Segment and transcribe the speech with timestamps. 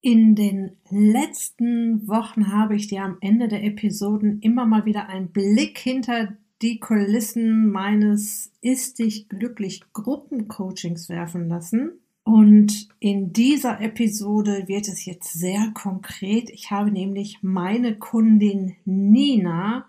[0.00, 5.32] In den letzten Wochen habe ich dir am Ende der Episoden immer mal wieder einen
[5.32, 12.00] Blick hinter die Kulissen meines Ist dich glücklich Gruppencoachings werfen lassen.
[12.22, 16.50] Und in dieser Episode wird es jetzt sehr konkret.
[16.50, 19.86] Ich habe nämlich meine Kundin Nina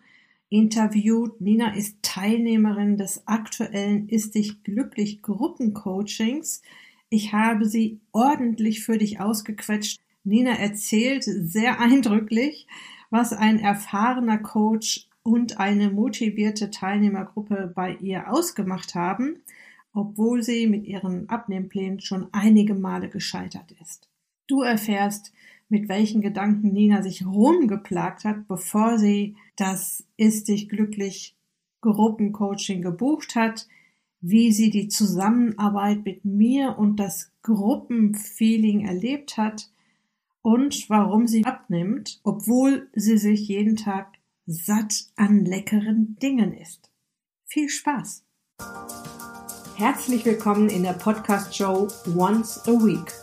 [0.49, 1.39] interviewt.
[1.41, 6.61] Nina ist Teilnehmerin des aktuellen Ist dich glücklich Gruppencoachings.
[7.09, 9.99] Ich habe sie ordentlich für dich ausgequetscht.
[10.23, 12.67] Nina erzählt sehr eindrücklich,
[13.09, 19.41] was ein erfahrener Coach und eine motivierte Teilnehmergruppe bei ihr ausgemacht haben,
[19.93, 24.07] obwohl sie mit ihren Abnehmplänen schon einige Male gescheitert ist.
[24.47, 25.33] Du erfährst,
[25.67, 31.35] mit welchen Gedanken Nina sich rumgeplagt hat, bevor sie das Ist dich glücklich
[31.81, 33.67] Gruppencoaching gebucht hat,
[34.21, 39.71] wie sie die Zusammenarbeit mit mir und das Gruppenfeeling erlebt hat
[40.41, 44.13] und warum sie abnimmt, obwohl sie sich jeden Tag
[44.45, 46.91] satt an leckeren Dingen isst.
[47.45, 48.25] Viel Spaß!
[49.77, 53.13] Herzlich willkommen in der Podcast-Show Once a Week,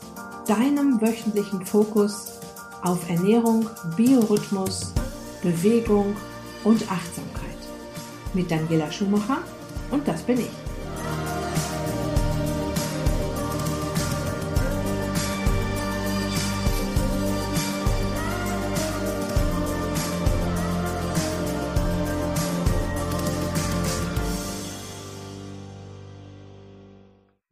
[0.47, 2.41] deinem wöchentlichen Fokus
[2.83, 4.95] auf Ernährung, Biorhythmus,
[5.43, 6.17] Bewegung
[6.65, 7.43] und Achtsamkeit.
[8.33, 9.43] Mit Daniela Schumacher
[9.91, 10.66] und das bin ich.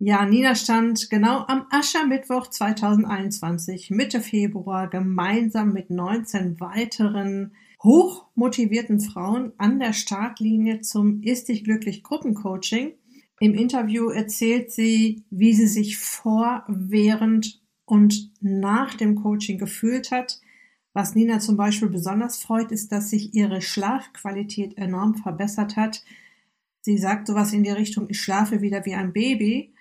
[0.07, 9.55] Ja, Nina stand genau am Aschermittwoch 2021, Mitte Februar, gemeinsam mit 19 weiteren hochmotivierten Frauen
[9.57, 12.93] an der Startlinie zum Ist dich glücklich Gruppencoaching.
[13.41, 20.39] Im Interview erzählt sie, wie sie sich vor, während und nach dem Coaching gefühlt hat.
[20.93, 26.05] Was Nina zum Beispiel besonders freut, ist, dass sich ihre Schlafqualität enorm verbessert hat.
[26.83, 29.74] Sie sagt sowas in die Richtung, ich schlafe wieder wie ein Baby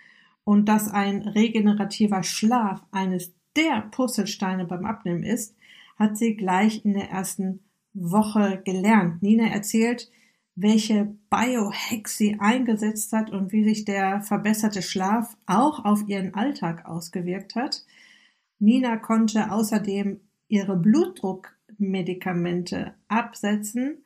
[0.44, 5.56] und dass ein regenerativer Schlaf eines der Puzzlesteine beim Abnehmen ist,
[5.98, 7.62] hat sie gleich in der ersten
[7.94, 9.22] Woche gelernt.
[9.22, 10.10] Nina erzählt,
[10.56, 16.86] welche Biohacks sie eingesetzt hat und wie sich der verbesserte Schlaf auch auf ihren Alltag
[16.86, 17.86] ausgewirkt hat.
[18.60, 24.04] Nina konnte außerdem ihre Blutdruckmedikamente absetzen,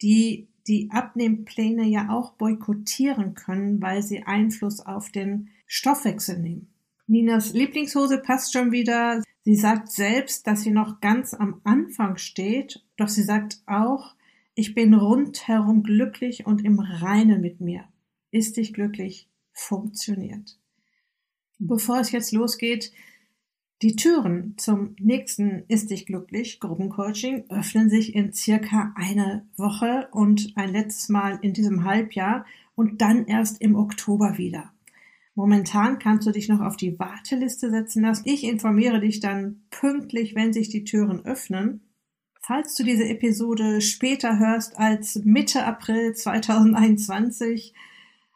[0.00, 6.68] die die Abnehmpläne ja auch boykottieren können, weil sie Einfluss auf den Stoffwechsel nehmen.
[7.06, 9.22] Ninas Lieblingshose passt schon wieder.
[9.44, 14.14] Sie sagt selbst, dass sie noch ganz am Anfang steht, doch sie sagt auch,
[14.54, 17.84] ich bin rundherum glücklich und im Reinen mit mir.
[18.30, 19.28] Ist dich glücklich?
[19.52, 20.58] Funktioniert.
[21.58, 22.92] Bevor es jetzt losgeht,
[23.82, 30.52] die Türen zum nächsten Ist dich glücklich Gruppencoaching öffnen sich in circa einer Woche und
[30.56, 34.72] ein letztes Mal in diesem Halbjahr und dann erst im Oktober wieder.
[35.34, 38.22] Momentan kannst du dich noch auf die Warteliste setzen lassen.
[38.26, 41.80] Ich informiere dich dann pünktlich, wenn sich die Türen öffnen.
[42.40, 47.74] Falls du diese Episode später hörst als Mitte April 2021,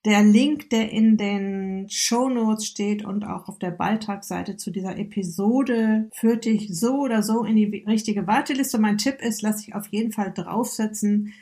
[0.08, 4.96] der Link, der in den Show Notes steht und auch auf der Beitragsseite zu dieser
[4.96, 8.78] Episode, führt dich so oder so in die richtige Warteliste.
[8.78, 11.34] Mein Tipp ist, lass dich auf jeden Fall draufsetzen.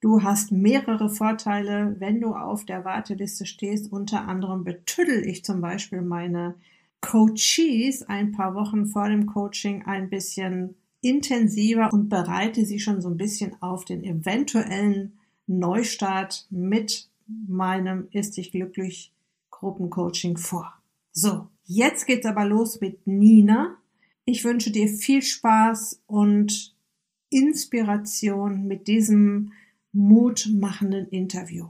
[0.00, 3.92] Du hast mehrere Vorteile, wenn du auf der Warteliste stehst.
[3.92, 6.56] Unter anderem betüdel ich zum Beispiel meine
[7.00, 13.10] Coaches ein paar Wochen vor dem Coaching ein bisschen intensiver und bereite sie schon so
[13.10, 19.12] ein bisschen auf den eventuellen Neustart mit meinem Ist dich glücklich
[19.50, 20.72] Gruppencoaching vor.
[21.12, 23.76] So, jetzt geht's aber los mit Nina.
[24.24, 26.76] Ich wünsche dir viel Spaß und
[27.30, 29.52] Inspiration mit diesem
[29.92, 31.68] mutmachenden Interview.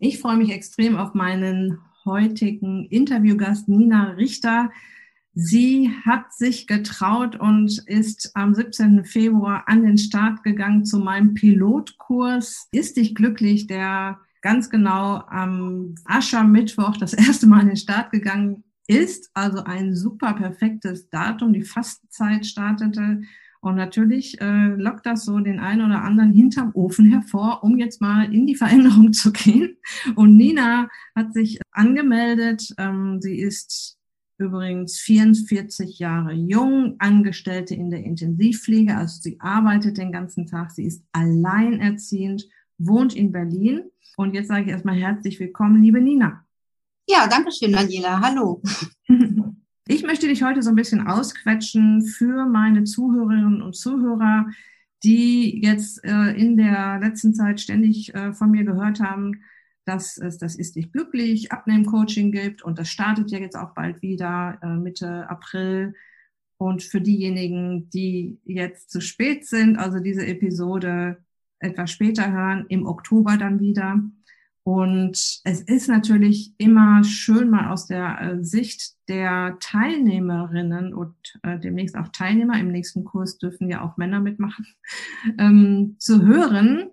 [0.00, 4.70] Ich freue mich extrem auf meinen heutigen Interviewgast Nina Richter.
[5.40, 9.04] Sie hat sich getraut und ist am 17.
[9.04, 12.66] Februar an den Start gegangen zu meinem Pilotkurs.
[12.72, 18.64] Ist dich glücklich, der ganz genau am Aschermittwoch das erste Mal an den Start gegangen
[18.88, 19.30] ist.
[19.32, 21.52] Also ein super perfektes Datum.
[21.52, 23.20] Die Fastenzeit startete
[23.60, 28.00] und natürlich äh, lockt das so den einen oder anderen hinterm Ofen hervor, um jetzt
[28.00, 29.76] mal in die Veränderung zu gehen.
[30.16, 32.74] Und Nina hat sich angemeldet.
[32.76, 33.97] Ähm, sie ist
[34.38, 38.96] übrigens 44 Jahre jung, Angestellte in der Intensivpflege.
[38.96, 40.70] Also sie arbeitet den ganzen Tag.
[40.70, 42.48] Sie ist alleinerziehend,
[42.78, 43.82] wohnt in Berlin.
[44.16, 46.44] Und jetzt sage ich erstmal herzlich willkommen, liebe Nina.
[47.08, 48.20] Ja, danke schön, Daniela.
[48.20, 48.62] Hallo.
[49.90, 54.44] Ich möchte dich heute so ein bisschen ausquetschen für meine Zuhörerinnen und Zuhörer,
[55.02, 59.40] die jetzt äh, in der letzten Zeit ständig äh, von mir gehört haben,
[59.88, 64.02] dass es das ist nicht glücklich Abnehmen-Coaching gibt und das startet ja jetzt auch bald
[64.02, 65.94] wieder äh, Mitte April.
[66.58, 71.18] Und für diejenigen, die jetzt zu spät sind, also diese Episode
[71.60, 74.02] etwas später hören, im Oktober dann wieder.
[74.64, 81.58] Und es ist natürlich immer schön, mal aus der äh, Sicht der Teilnehmerinnen und äh,
[81.58, 84.66] demnächst auch Teilnehmer, im nächsten Kurs dürfen ja auch Männer mitmachen,
[85.38, 86.90] ähm, zu hören,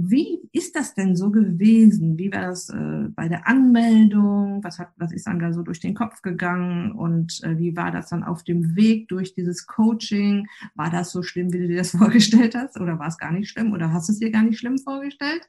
[0.00, 2.16] wie ist das denn so gewesen?
[2.18, 4.62] Wie war das äh, bei der Anmeldung?
[4.62, 6.92] Was, hat, was ist einem da so durch den Kopf gegangen?
[6.92, 10.46] Und äh, wie war das dann auf dem Weg durch dieses Coaching?
[10.76, 12.80] War das so schlimm, wie du dir das vorgestellt hast?
[12.80, 13.72] Oder war es gar nicht schlimm?
[13.72, 15.42] Oder hast du es dir gar nicht schlimm vorgestellt?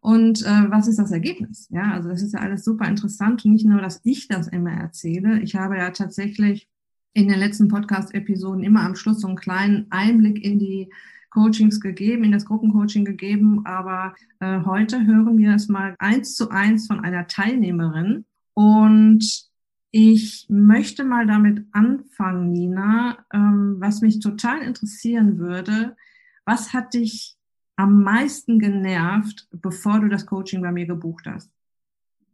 [0.00, 1.66] Und äh, was ist das Ergebnis?
[1.70, 3.46] Ja, also das ist ja alles super interessant.
[3.46, 5.40] Nicht nur, dass ich das immer erzähle.
[5.40, 6.68] Ich habe ja tatsächlich
[7.14, 10.90] in den letzten Podcast-Episoden immer am Schluss so einen kleinen Einblick in die
[11.36, 16.48] Coachings gegeben, in das Gruppencoaching gegeben, aber äh, heute hören wir es mal eins zu
[16.48, 18.24] eins von einer Teilnehmerin
[18.54, 19.46] und
[19.90, 25.94] ich möchte mal damit anfangen, Nina, ähm, was mich total interessieren würde.
[26.46, 27.36] Was hat dich
[27.76, 31.50] am meisten genervt, bevor du das Coaching bei mir gebucht hast?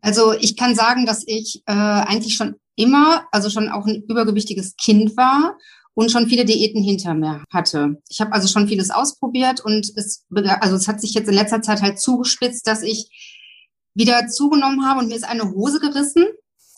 [0.00, 4.76] Also ich kann sagen, dass ich äh, eigentlich schon immer, also schon auch ein übergewichtiges
[4.76, 5.58] Kind war
[5.94, 7.97] und schon viele Diäten hinter mir hatte.
[8.09, 11.62] Ich habe also schon vieles ausprobiert und es, also es hat sich jetzt in letzter
[11.62, 13.11] Zeit halt zugespitzt, dass ich
[13.94, 16.27] wieder zugenommen habe und mir ist eine Hose gerissen.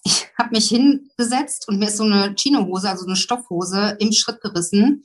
[0.04, 4.40] Ich habe mich hingesetzt und mir ist so eine Chino-Hose, also eine Stoffhose, im Schritt
[4.40, 5.04] gerissen.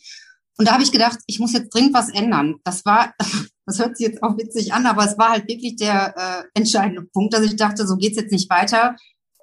[0.58, 2.56] Und da habe ich gedacht, ich muss jetzt dringend was ändern.
[2.66, 3.14] Das war,
[3.66, 7.04] das hört sich jetzt auch witzig an, aber es war halt wirklich der äh, entscheidende
[7.04, 8.96] Punkt, dass ich dachte, so geht's jetzt nicht weiter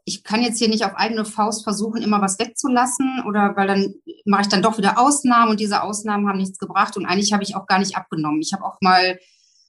[0.09, 3.95] ich kann jetzt hier nicht auf eigene Faust versuchen, immer was wegzulassen oder weil dann
[4.25, 7.43] mache ich dann doch wieder Ausnahmen und diese Ausnahmen haben nichts gebracht und eigentlich habe
[7.43, 8.41] ich auch gar nicht abgenommen.
[8.41, 9.19] Ich habe auch mal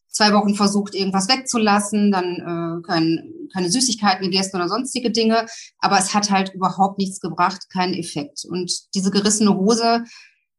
[0.09, 5.47] zwei Wochen versucht, irgendwas wegzulassen, dann äh, kein, keine Süßigkeiten gegessen oder sonstige Dinge,
[5.79, 8.45] aber es hat halt überhaupt nichts gebracht, keinen Effekt.
[8.47, 10.03] Und diese gerissene Hose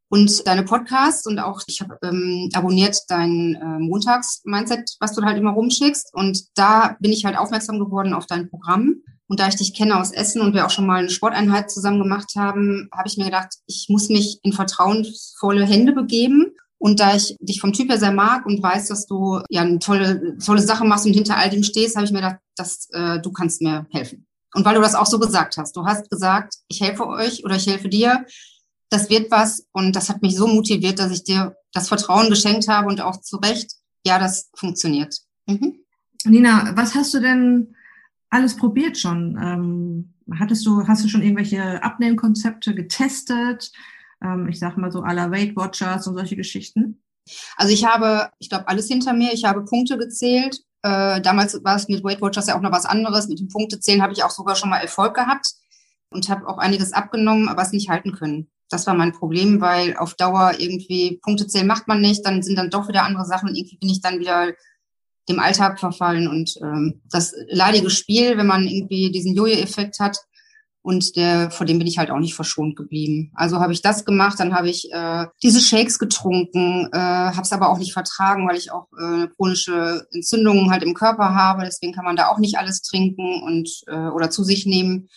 [0.09, 5.37] und deine Podcasts und auch ich habe ähm, abonniert dein äh, Montags-Mindset, was du halt
[5.37, 9.55] immer rumschickst und da bin ich halt aufmerksam geworden auf dein Programm und da ich
[9.55, 13.07] dich kenne aus Essen und wir auch schon mal eine Sporteinheit zusammen gemacht haben, habe
[13.07, 16.47] ich mir gedacht, ich muss mich in vertrauensvolle Hände begeben.
[16.79, 19.77] Und da ich dich vom Typ her sehr mag und weiß, dass du ja eine
[19.77, 23.19] tolle, tolle Sache machst und hinter all dem stehst, habe ich mir gedacht, dass äh,
[23.19, 24.25] du kannst mir helfen.
[24.55, 27.57] Und weil du das auch so gesagt hast, du hast gesagt, ich helfe euch oder
[27.57, 28.25] ich helfe dir,
[28.89, 29.67] das wird was.
[29.73, 33.21] Und das hat mich so motiviert, dass ich dir das Vertrauen geschenkt habe und auch
[33.21, 33.73] zu Recht,
[34.07, 35.19] ja, das funktioniert.
[35.45, 35.75] Mhm.
[36.25, 37.75] Nina, was hast du denn
[38.29, 39.37] alles probiert schon?
[39.41, 43.71] Ähm, hattest du, hast du schon irgendwelche Abnehmkonzepte getestet?
[44.23, 47.01] Ähm, ich sag mal so aller Weight Watchers und solche Geschichten?
[47.57, 49.33] Also ich habe, ich glaube, alles hinter mir.
[49.33, 50.59] Ich habe Punkte gezählt.
[50.81, 53.27] Äh, damals war es mit Weight Watchers ja auch noch was anderes.
[53.27, 55.53] Mit dem Punktezählen habe ich auch sogar schon mal Erfolg gehabt
[56.09, 58.49] und habe auch einiges abgenommen, aber es nicht halten können.
[58.69, 62.69] Das war mein Problem, weil auf Dauer irgendwie Punktezählen macht man nicht, dann sind dann
[62.69, 63.55] doch wieder andere Sachen.
[63.55, 64.53] Irgendwie bin ich dann wieder
[65.29, 70.17] dem Alltag verfallen und ähm, das leidige Spiel, wenn man irgendwie diesen Jojo-Effekt hat
[70.81, 73.31] und der vor dem bin ich halt auch nicht verschont geblieben.
[73.35, 77.51] Also habe ich das gemacht, dann habe ich äh, diese Shakes getrunken, äh, habe es
[77.51, 81.63] aber auch nicht vertragen, weil ich auch äh, chronische Entzündungen halt im Körper habe.
[81.63, 85.09] Deswegen kann man da auch nicht alles trinken und äh, oder zu sich nehmen.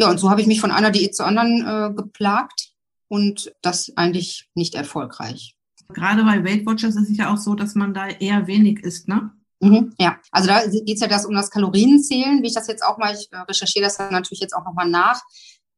[0.00, 2.70] Ja, und so habe ich mich von einer Diät zur anderen äh, geplagt
[3.08, 5.56] und das eigentlich nicht erfolgreich.
[5.88, 9.08] Gerade bei Weight Watchers ist es ja auch so, dass man da eher wenig isst,
[9.08, 9.32] ne?
[9.60, 12.84] Mhm, ja, also da geht es ja das um das Kalorienzählen, wie ich das jetzt
[12.84, 15.20] auch mal, ich äh, recherchiere das dann natürlich jetzt auch nochmal nach,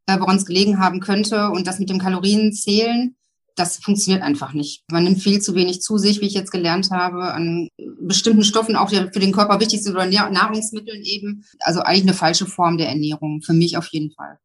[0.06, 1.50] äh, woran es gelegen haben könnte.
[1.50, 3.16] Und das mit dem Kalorienzählen,
[3.56, 4.84] das funktioniert einfach nicht.
[4.90, 7.68] Man nimmt viel zu wenig zu sich, wie ich jetzt gelernt habe, an
[8.00, 11.44] bestimmten Stoffen, auch für den Körper wichtig sind oder Nahrungsmitteln eben.
[11.60, 14.38] Also eigentlich eine falsche Form der Ernährung, für mich auf jeden Fall.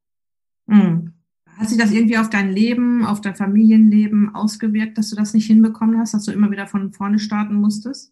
[0.67, 1.13] Mhm.
[1.57, 5.47] Hat sich das irgendwie auf dein Leben, auf dein Familienleben ausgewirkt, dass du das nicht
[5.47, 8.11] hinbekommen hast, dass du immer wieder von vorne starten musstest?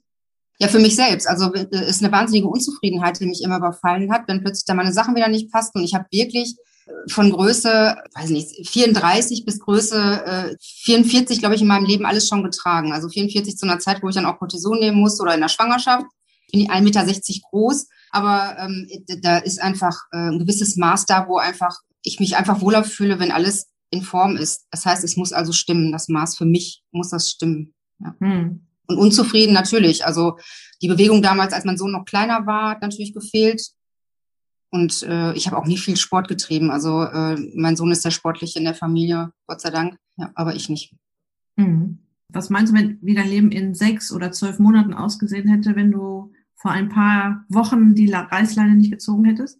[0.63, 1.27] Ja, für mich selbst.
[1.27, 4.93] Also äh, ist eine wahnsinnige Unzufriedenheit, die mich immer überfallen hat, wenn plötzlich da meine
[4.93, 5.79] Sachen wieder nicht passten.
[5.79, 6.55] Und ich habe wirklich
[6.85, 12.05] äh, von Größe, weiß nicht, 34 bis Größe äh, 44, glaube ich, in meinem Leben
[12.05, 12.93] alles schon getragen.
[12.93, 15.49] Also 44 zu einer Zeit, wo ich dann auch Cortison nehmen musste oder in der
[15.49, 16.05] Schwangerschaft.
[16.47, 18.87] Ich bin 1,60 Meter groß, aber ähm,
[19.21, 23.19] da ist einfach äh, ein gewisses Maß da, wo einfach ich mich einfach wohler fühle,
[23.19, 24.65] wenn alles in Form ist.
[24.71, 25.91] Das heißt, es muss also stimmen.
[25.91, 27.73] Das Maß für mich muss das stimmen.
[27.99, 28.15] Ja.
[28.21, 28.65] Hm.
[28.87, 30.05] Und unzufrieden natürlich.
[30.05, 30.37] Also
[30.81, 33.69] die Bewegung damals, als mein Sohn noch kleiner war, hat natürlich gefehlt.
[34.69, 36.71] Und äh, ich habe auch nie viel Sport getrieben.
[36.71, 39.97] Also äh, mein Sohn ist der Sportliche in der Familie, Gott sei Dank.
[40.17, 40.93] Ja, aber ich nicht.
[41.55, 41.99] Mhm.
[42.29, 45.91] Was meinst du, wenn, wie dein Leben in sechs oder zwölf Monaten ausgesehen hätte, wenn
[45.91, 49.59] du vor ein paar Wochen die Reißleine nicht gezogen hättest?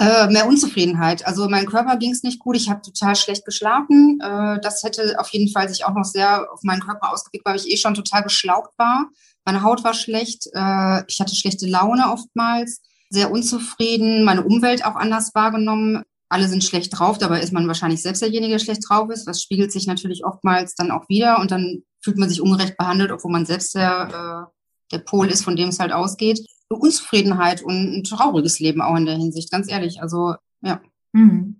[0.00, 1.26] Äh, mehr Unzufriedenheit.
[1.26, 2.56] Also mein Körper ging es nicht gut.
[2.56, 4.18] Ich habe total schlecht geschlafen.
[4.22, 7.56] Äh, das hätte auf jeden Fall sich auch noch sehr auf meinen Körper ausgewirkt, weil
[7.56, 9.10] ich eh schon total geschlaucht war.
[9.44, 10.46] Meine Haut war schlecht.
[10.54, 12.80] Äh, ich hatte schlechte Laune oftmals.
[13.10, 14.24] Sehr unzufrieden.
[14.24, 16.02] Meine Umwelt auch anders wahrgenommen.
[16.30, 17.18] Alle sind schlecht drauf.
[17.18, 19.26] Dabei ist man wahrscheinlich selbst derjenige, der schlecht drauf ist.
[19.26, 21.40] Das spiegelt sich natürlich oftmals dann auch wieder.
[21.40, 25.44] Und dann fühlt man sich ungerecht behandelt, obwohl man selbst der, äh, der Pol ist,
[25.44, 26.40] von dem es halt ausgeht.
[26.78, 30.02] Unzufriedenheit und ein trauriges Leben auch in der Hinsicht, ganz ehrlich.
[30.02, 30.80] Also, ja.
[31.12, 31.56] Mhm.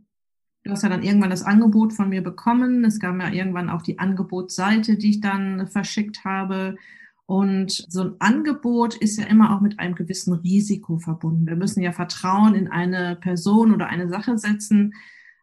[0.62, 2.84] Du hast ja dann irgendwann das Angebot von mir bekommen.
[2.84, 6.76] Es gab ja irgendwann auch die Angebotsseite, die ich dann verschickt habe.
[7.24, 11.46] Und so ein Angebot ist ja immer auch mit einem gewissen Risiko verbunden.
[11.46, 14.94] Wir müssen ja Vertrauen in eine Person oder eine Sache setzen.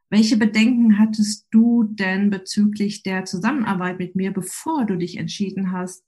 [0.10, 6.06] Welche Bedenken hattest du denn bezüglich der Zusammenarbeit mit mir, bevor du dich entschieden hast,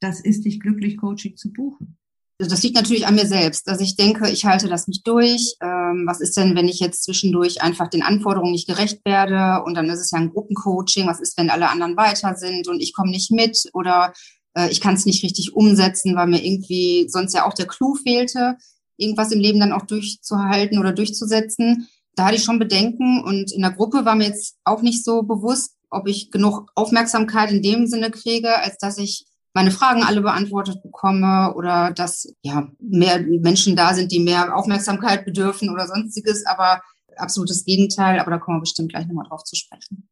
[0.00, 1.96] das ist dich glücklich Coaching zu buchen?
[2.38, 5.54] Das liegt natürlich an mir selbst, dass ich denke, ich halte das nicht durch.
[5.62, 9.74] Ähm, was ist denn, wenn ich jetzt zwischendurch einfach den Anforderungen nicht gerecht werde und
[9.74, 11.06] dann ist es ja ein Gruppencoaching.
[11.06, 14.12] Was ist, wenn alle anderen weiter sind und ich komme nicht mit oder
[14.56, 17.94] äh, ich kann es nicht richtig umsetzen, weil mir irgendwie sonst ja auch der Clou
[17.94, 18.56] fehlte,
[18.96, 21.88] irgendwas im Leben dann auch durchzuhalten oder durchzusetzen.
[22.16, 25.22] Da hatte ich schon Bedenken und in der Gruppe war mir jetzt auch nicht so
[25.22, 30.20] bewusst, ob ich genug Aufmerksamkeit in dem Sinne kriege, als dass ich meine Fragen alle
[30.20, 36.44] beantwortet bekomme oder dass ja mehr Menschen da sind, die mehr Aufmerksamkeit bedürfen oder sonstiges,
[36.44, 36.82] aber
[37.16, 40.08] absolutes Gegenteil, aber da kommen wir bestimmt gleich nochmal drauf zu sprechen.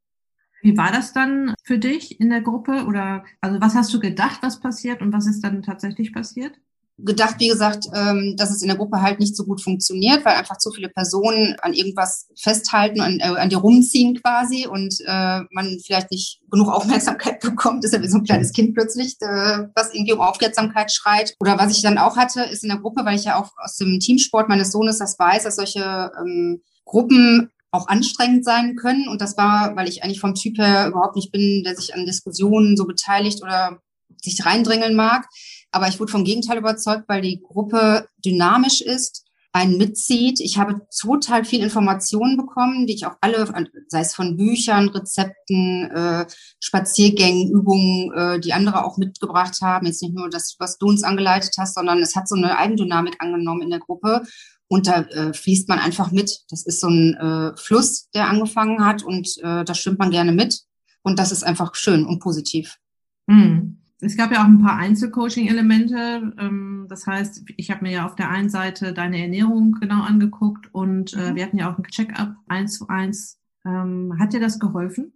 [0.62, 4.38] Wie war das dann für dich in der Gruppe oder also was hast du gedacht,
[4.42, 6.54] was passiert und was ist dann tatsächlich passiert?
[6.98, 10.36] Gedacht, wie gesagt, ähm, dass es in der Gruppe halt nicht so gut funktioniert, weil
[10.36, 15.40] einfach zu viele Personen an irgendwas festhalten, an, äh, an dir rumziehen quasi und äh,
[15.50, 17.82] man vielleicht nicht genug Aufmerksamkeit bekommt.
[17.82, 21.34] Das ist ja wie so ein kleines Kind plötzlich, äh, was irgendwie um Aufmerksamkeit schreit.
[21.40, 23.76] Oder was ich dann auch hatte, ist in der Gruppe, weil ich ja auch aus
[23.76, 29.08] dem Teamsport meines Sohnes das weiß, dass solche ähm, Gruppen auch anstrengend sein können.
[29.08, 32.04] Und das war, weil ich eigentlich vom Typ her überhaupt nicht bin, der sich an
[32.04, 33.78] Diskussionen so beteiligt oder
[34.20, 35.26] sich reindrängeln mag
[35.72, 40.40] aber ich wurde vom Gegenteil überzeugt, weil die Gruppe dynamisch ist, einen mitzieht.
[40.40, 43.46] Ich habe total viel Informationen bekommen, die ich auch alle,
[43.88, 46.26] sei es von Büchern, Rezepten, äh,
[46.58, 49.86] Spaziergängen, Übungen, äh, die andere auch mitgebracht haben.
[49.86, 53.16] Jetzt nicht nur das, was du uns angeleitet hast, sondern es hat so eine Eigendynamik
[53.18, 54.22] angenommen in der Gruppe.
[54.68, 56.44] Und da äh, fließt man einfach mit.
[56.48, 60.32] Das ist so ein äh, Fluss, der angefangen hat und äh, da schwimmt man gerne
[60.32, 60.62] mit.
[61.02, 62.78] Und das ist einfach schön und positiv.
[63.26, 66.34] Mhm es gab ja auch ein paar Einzelcoaching-Elemente.
[66.38, 70.68] Ähm, das heißt, ich habe mir ja auf der einen Seite deine Ernährung genau angeguckt
[70.72, 71.34] und äh, mhm.
[71.36, 73.38] wir hatten ja auch ein Check-up eins zu eins.
[73.64, 75.12] Ähm, hat dir das geholfen?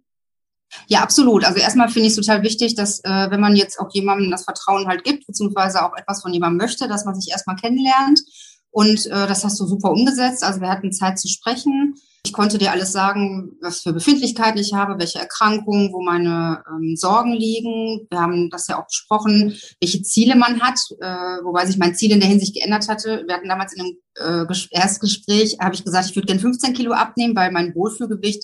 [0.87, 1.45] Ja, absolut.
[1.45, 4.45] Also erstmal finde ich es total wichtig, dass äh, wenn man jetzt auch jemandem das
[4.45, 8.21] Vertrauen halt gibt, beziehungsweise auch etwas von jemandem möchte, dass man sich erstmal kennenlernt.
[8.71, 10.43] Und äh, das hast du super umgesetzt.
[10.43, 11.95] Also wir hatten Zeit zu sprechen.
[12.25, 16.95] Ich konnte dir alles sagen, was für Befindlichkeiten ich habe, welche Erkrankungen, wo meine ähm,
[16.97, 18.05] Sorgen liegen.
[18.09, 22.11] Wir haben das ja auch besprochen, welche Ziele man hat, äh, wobei sich mein Ziel
[22.11, 23.23] in der Hinsicht geändert hatte.
[23.25, 26.91] Wir hatten damals in einem äh, Erstgespräch, habe ich gesagt, ich würde gerne 15 Kilo
[26.91, 28.43] abnehmen, weil mein Wohlfühlgewicht,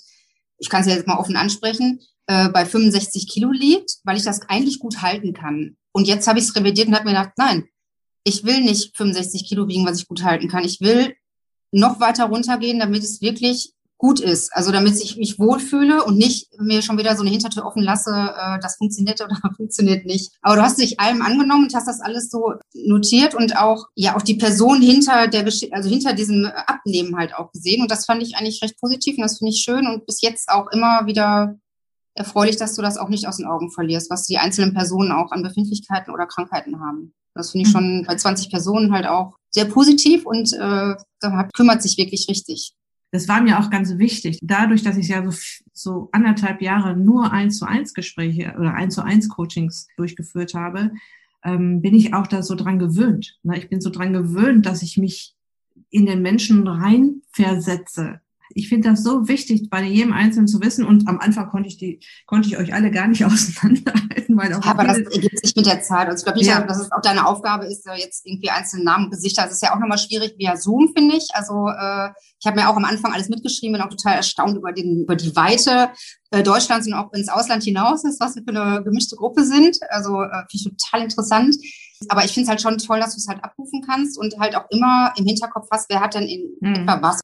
[0.58, 4.24] ich kann es ja jetzt mal offen ansprechen, äh, bei 65 Kilo liegt, weil ich
[4.24, 5.76] das eigentlich gut halten kann.
[5.92, 7.68] Und jetzt habe ich es revidiert und habe mir gedacht, nein,
[8.24, 10.64] ich will nicht 65 Kilo wiegen, was ich gut halten kann.
[10.64, 11.14] Ich will
[11.70, 14.54] noch weiter runtergehen, damit es wirklich gut ist.
[14.54, 18.10] Also damit ich mich wohlfühle und nicht mir schon wieder so eine Hintertür offen lasse,
[18.10, 20.32] äh, das funktioniert oder funktioniert nicht.
[20.42, 24.16] Aber du hast dich allem angenommen und hast das alles so notiert und auch, ja,
[24.16, 27.82] auch die Person hinter der, also hinter diesem Abnehmen halt auch gesehen.
[27.82, 30.48] Und das fand ich eigentlich recht positiv und das finde ich schön und bis jetzt
[30.48, 31.56] auch immer wieder
[32.14, 35.32] erfreulich, dass du das auch nicht aus den Augen verlierst, was die einzelnen Personen auch
[35.32, 37.14] an Befindlichkeiten oder Krankheiten haben.
[37.34, 37.78] Das finde ich mhm.
[37.78, 42.74] schon bei 20 Personen halt auch sehr positiv und äh, da kümmert sich wirklich richtig
[43.14, 44.40] das war mir auch ganz wichtig.
[44.42, 45.38] Dadurch, dass ich ja so,
[45.72, 50.90] so anderthalb Jahre nur eins zu eins Gespräche oder eins zu eins Coachings durchgeführt habe,
[51.44, 53.38] ähm, bin ich auch da so dran gewöhnt.
[53.44, 53.56] Ne?
[53.56, 55.36] Ich bin so dran gewöhnt, dass ich mich
[55.90, 58.20] in den Menschen reinversetze
[58.50, 60.84] ich finde das so wichtig, bei jedem Einzelnen zu wissen.
[60.84, 64.36] Und am Anfang konnte ich die, konnte ich euch alle gar nicht auseinanderhalten.
[64.36, 66.08] Weil auch ja, aber das ergibt sich mit der Zeit.
[66.08, 66.60] Also ich glaube nicht, ja.
[66.62, 69.42] dass es auch deine Aufgabe ist, jetzt irgendwie einzelne Namen und Gesichter.
[69.42, 71.28] Das ist ja auch nochmal schwierig via Zoom, finde ich.
[71.32, 72.10] Also äh,
[72.40, 75.16] ich habe mir auch am Anfang alles mitgeschrieben, bin auch total erstaunt über, den, über
[75.16, 75.90] die Weite
[76.30, 79.78] äh, Deutschlands und auch ins Ausland hinaus ist, was wir für eine gemischte Gruppe sind.
[79.88, 81.56] Also äh, finde ich total interessant
[82.08, 84.56] Aber ich finde es halt schon toll, dass du es halt abrufen kannst und halt
[84.56, 86.74] auch immer im Hinterkopf hast, wer hat denn in mhm.
[86.74, 87.20] etwa was.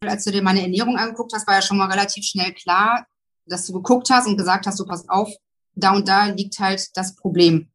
[0.00, 3.06] Als du dir meine Ernährung angeguckt hast, war ja schon mal relativ schnell klar,
[3.46, 5.32] dass du geguckt hast und gesagt hast, du passt auf,
[5.74, 7.70] da und da liegt halt das Problem.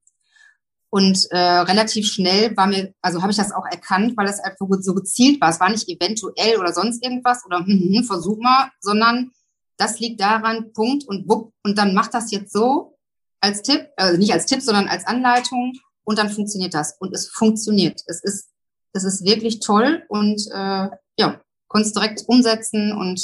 [0.89, 4.67] Und äh, relativ schnell war mir, also habe ich das auch erkannt, weil es einfach
[4.79, 5.49] so gezielt war.
[5.49, 9.31] Es war nicht eventuell oder sonst irgendwas oder hm, hm, hm, versuch mal, sondern
[9.77, 11.51] das liegt daran, Punkt und wupp.
[11.63, 12.95] Und dann mach das jetzt so
[13.41, 16.95] als Tipp, also nicht als Tipp, sondern als Anleitung und dann funktioniert das.
[16.99, 18.01] Und es funktioniert.
[18.05, 18.49] Es ist,
[18.93, 21.41] es ist wirklich toll und äh, ja,
[21.73, 23.19] konntest direkt umsetzen und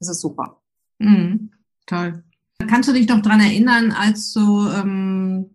[0.00, 0.60] es ist super.
[0.98, 1.52] Mhm,
[1.86, 2.24] toll.
[2.66, 5.50] Kannst du dich noch dran erinnern, als du ähm,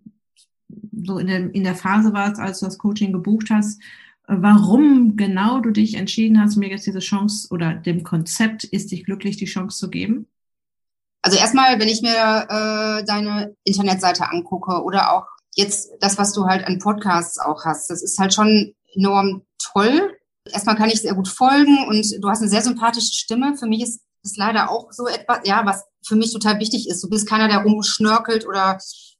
[1.05, 3.81] so in der, in der Phase warst, als du das Coaching gebucht hast,
[4.27, 9.05] warum genau du dich entschieden hast, mir jetzt diese Chance oder dem Konzept ist dich
[9.05, 10.27] glücklich die Chance zu geben?
[11.21, 15.25] Also erstmal, wenn ich mir äh, deine Internetseite angucke oder auch
[15.55, 20.16] jetzt das, was du halt an Podcasts auch hast, das ist halt schon enorm toll.
[20.51, 23.55] Erstmal kann ich sehr gut folgen und du hast eine sehr sympathische Stimme.
[23.57, 27.03] Für mich ist das leider auch so etwas, ja, was für mich total wichtig ist.
[27.03, 28.77] Du bist keiner, der rumschnörkelt oder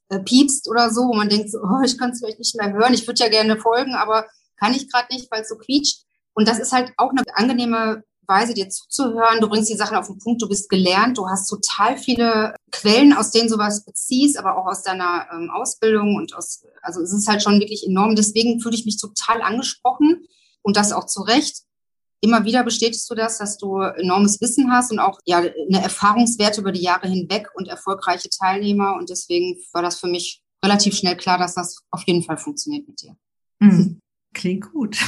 [0.08, 2.72] äh, piepst oder so, wo man denkt, so, oh, ich kann es vielleicht nicht mehr
[2.72, 4.26] hören, ich würde ja gerne folgen, aber
[4.58, 6.02] kann ich gerade nicht, weil es so quietscht.
[6.34, 9.40] Und das ist halt auch eine angenehme Weise, dir zuzuhören.
[9.40, 13.14] Du bringst die Sachen auf den Punkt, du bist gelernt, du hast total viele Quellen,
[13.14, 17.12] aus denen du was beziehst, aber auch aus deiner ähm, Ausbildung und aus, also es
[17.12, 18.14] ist halt schon wirklich enorm.
[18.16, 20.26] Deswegen fühle ich mich total angesprochen
[20.62, 21.62] und das auch zu Recht
[22.20, 26.60] immer wieder bestätigst du das, dass du enormes Wissen hast und auch ja eine Erfahrungswerte
[26.60, 28.96] über die Jahre hinweg und erfolgreiche Teilnehmer.
[28.98, 32.88] Und deswegen war das für mich relativ schnell klar, dass das auf jeden Fall funktioniert
[32.88, 33.16] mit dir.
[33.60, 34.00] Mhm.
[34.34, 34.98] Klingt gut.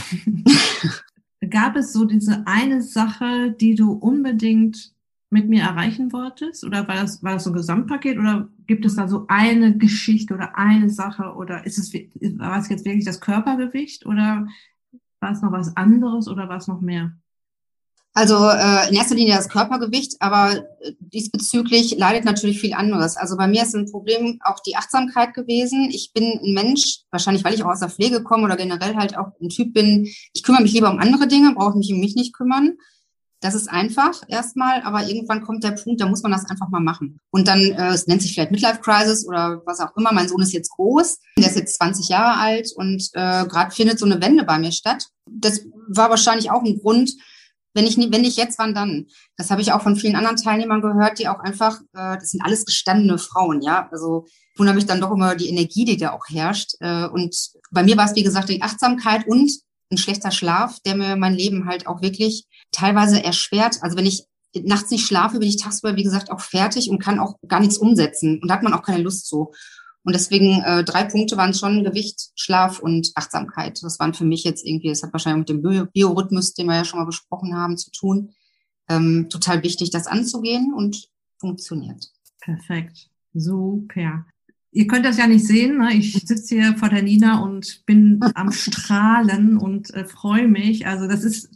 [1.51, 4.93] Gab es so diese eine Sache, die du unbedingt
[5.31, 6.65] mit mir erreichen wolltest?
[6.65, 8.19] Oder war das, war das so ein Gesamtpaket?
[8.19, 11.35] Oder gibt es da so eine Geschichte oder eine Sache?
[11.35, 11.93] Oder ist es,
[12.39, 14.07] war es jetzt wirklich das Körpergewicht?
[14.07, 14.47] Oder
[15.21, 17.13] war es noch was anderes oder war es noch mehr?
[18.13, 23.17] Also äh, in erster Linie das Körpergewicht, aber äh, diesbezüglich leidet natürlich viel anderes.
[23.17, 25.91] Also bei mir ist ein Problem auch die Achtsamkeit gewesen.
[25.93, 29.17] Ich bin ein Mensch, wahrscheinlich weil ich auch aus der Pflege komme oder generell halt
[29.17, 32.17] auch ein Typ bin, ich kümmere mich lieber um andere Dinge, brauche mich um mich
[32.17, 32.79] nicht kümmern.
[33.41, 36.81] Das ist einfach erstmal, aber irgendwann kommt der Punkt, da muss man das einfach mal
[36.81, 37.21] machen.
[37.31, 40.13] Und dann, äh, es nennt sich vielleicht Midlife Crisis oder was auch immer.
[40.13, 43.99] Mein Sohn ist jetzt groß, der ist jetzt 20 Jahre alt und äh, gerade findet
[43.99, 45.07] so eine Wende bei mir statt.
[45.27, 47.13] Das war wahrscheinlich auch ein Grund,
[47.73, 49.07] wenn ich, wenn nicht jetzt, wann dann?
[49.37, 52.43] Das habe ich auch von vielen anderen Teilnehmern gehört, die auch einfach, äh, das sind
[52.43, 53.89] alles gestandene Frauen, ja.
[53.91, 54.27] Also
[54.57, 56.75] wundere mich dann doch immer die Energie, die da auch herrscht.
[56.81, 57.35] Äh, und
[57.71, 59.53] bei mir war es, wie gesagt, die Achtsamkeit und
[59.91, 63.79] ein schlechter Schlaf, der mir mein Leben halt auch wirklich teilweise erschwert.
[63.83, 64.25] Also wenn ich
[64.55, 67.79] nachts nicht schlafe, bin ich tagsüber, wie gesagt, auch fertig und kann auch gar nichts
[67.79, 68.41] umsetzen.
[68.41, 69.53] Und da hat man auch keine Lust zu.
[70.03, 73.83] Und deswegen äh, drei Punkte waren schon Gewicht, Schlaf und Achtsamkeit.
[73.83, 76.85] Das waren für mich jetzt irgendwie, das hat wahrscheinlich mit dem Biorhythmus, den wir ja
[76.85, 78.33] schon mal besprochen haben, zu tun.
[78.89, 82.07] Ähm, total wichtig, das anzugehen und funktioniert.
[82.41, 83.11] Perfekt.
[83.35, 84.25] Super.
[84.73, 85.79] Ihr könnt das ja nicht sehen.
[85.79, 85.95] Ne?
[85.95, 90.87] Ich sitze hier vor der Nina und bin am Strahlen und äh, freue mich.
[90.87, 91.51] Also das ist,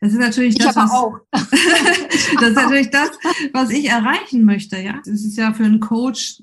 [0.00, 1.18] das ist natürlich das, was, auch.
[1.32, 3.10] das ist natürlich das,
[3.52, 4.78] was ich erreichen möchte.
[4.78, 6.42] Ja, das ist ja für einen Coach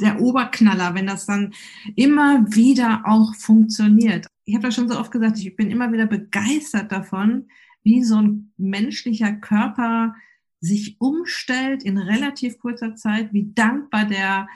[0.00, 1.52] der Oberknaller, wenn das dann
[1.94, 4.26] immer wieder auch funktioniert.
[4.44, 5.38] Ich habe das schon so oft gesagt.
[5.38, 7.48] Ich bin immer wieder begeistert davon,
[7.82, 10.14] wie so ein menschlicher Körper
[10.60, 14.48] sich umstellt in relativ kurzer Zeit, wie dankbar der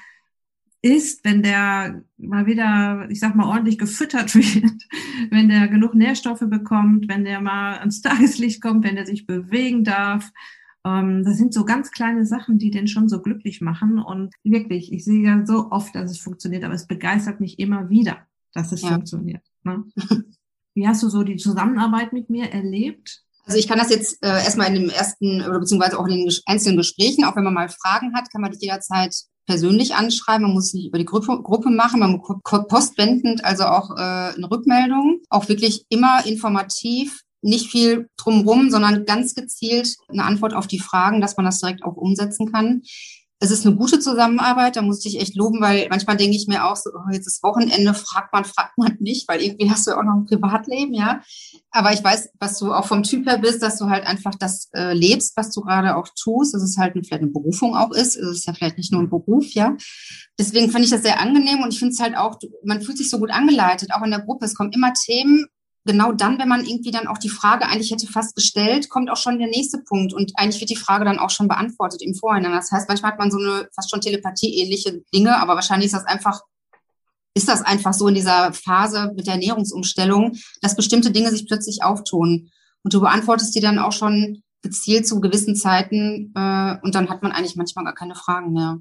[0.84, 4.82] ist, wenn der mal wieder, ich sag mal, ordentlich gefüttert wird,
[5.30, 9.82] wenn der genug Nährstoffe bekommt, wenn der mal ans Tageslicht kommt, wenn der sich bewegen
[9.82, 10.30] darf.
[10.84, 13.98] Ähm, das sind so ganz kleine Sachen, die den schon so glücklich machen.
[13.98, 17.88] Und wirklich, ich sehe ja so oft, dass es funktioniert, aber es begeistert mich immer
[17.88, 18.18] wieder,
[18.52, 18.90] dass es ja.
[18.90, 19.42] funktioniert.
[19.62, 19.84] Ne?
[20.74, 23.22] Wie hast du so die Zusammenarbeit mit mir erlebt?
[23.46, 26.34] Also ich kann das jetzt äh, erstmal in dem ersten oder beziehungsweise auch in den
[26.44, 29.14] einzelnen Gesprächen, auch wenn man mal Fragen hat, kann man dich jederzeit
[29.46, 30.42] persönlich anschreiben.
[30.42, 34.34] Man muss es nicht über die Gruppe, Gruppe machen, man muss postwendend, also auch äh,
[34.34, 35.20] eine Rückmeldung.
[35.28, 41.20] Auch wirklich immer informativ, nicht viel drumrum, sondern ganz gezielt eine Antwort auf die Fragen,
[41.20, 42.82] dass man das direkt auch umsetzen kann
[43.44, 46.64] es ist eine gute Zusammenarbeit, da muss ich echt loben, weil manchmal denke ich mir
[46.64, 49.92] auch so, oh, jetzt ist Wochenende, fragt man, fragt man nicht, weil irgendwie hast du
[49.92, 51.20] ja auch noch ein Privatleben, ja.
[51.70, 54.68] Aber ich weiß, was du auch vom Typ her bist, dass du halt einfach das
[54.74, 58.16] äh, lebst, was du gerade auch tust, dass es halt vielleicht eine Berufung auch ist,
[58.16, 59.76] es ist ja vielleicht nicht nur ein Beruf, ja.
[60.38, 63.10] Deswegen finde ich das sehr angenehm und ich finde es halt auch, man fühlt sich
[63.10, 64.46] so gut angeleitet, auch in der Gruppe.
[64.46, 65.46] Es kommen immer Themen,
[65.84, 69.16] genau dann, wenn man irgendwie dann auch die Frage eigentlich hätte fast gestellt, kommt auch
[69.16, 72.52] schon der nächste Punkt und eigentlich wird die Frage dann auch schon beantwortet im Vorhinein.
[72.52, 76.06] Das heißt, manchmal hat man so eine fast schon Telepathie-ähnliche Dinge, aber wahrscheinlich ist das
[76.06, 76.40] einfach
[77.36, 81.82] ist das einfach so in dieser Phase mit der Ernährungsumstellung, dass bestimmte Dinge sich plötzlich
[81.82, 82.50] auftun.
[82.84, 87.22] Und du beantwortest die dann auch schon gezielt zu gewissen Zeiten äh, und dann hat
[87.22, 88.80] man eigentlich manchmal gar keine Fragen mehr.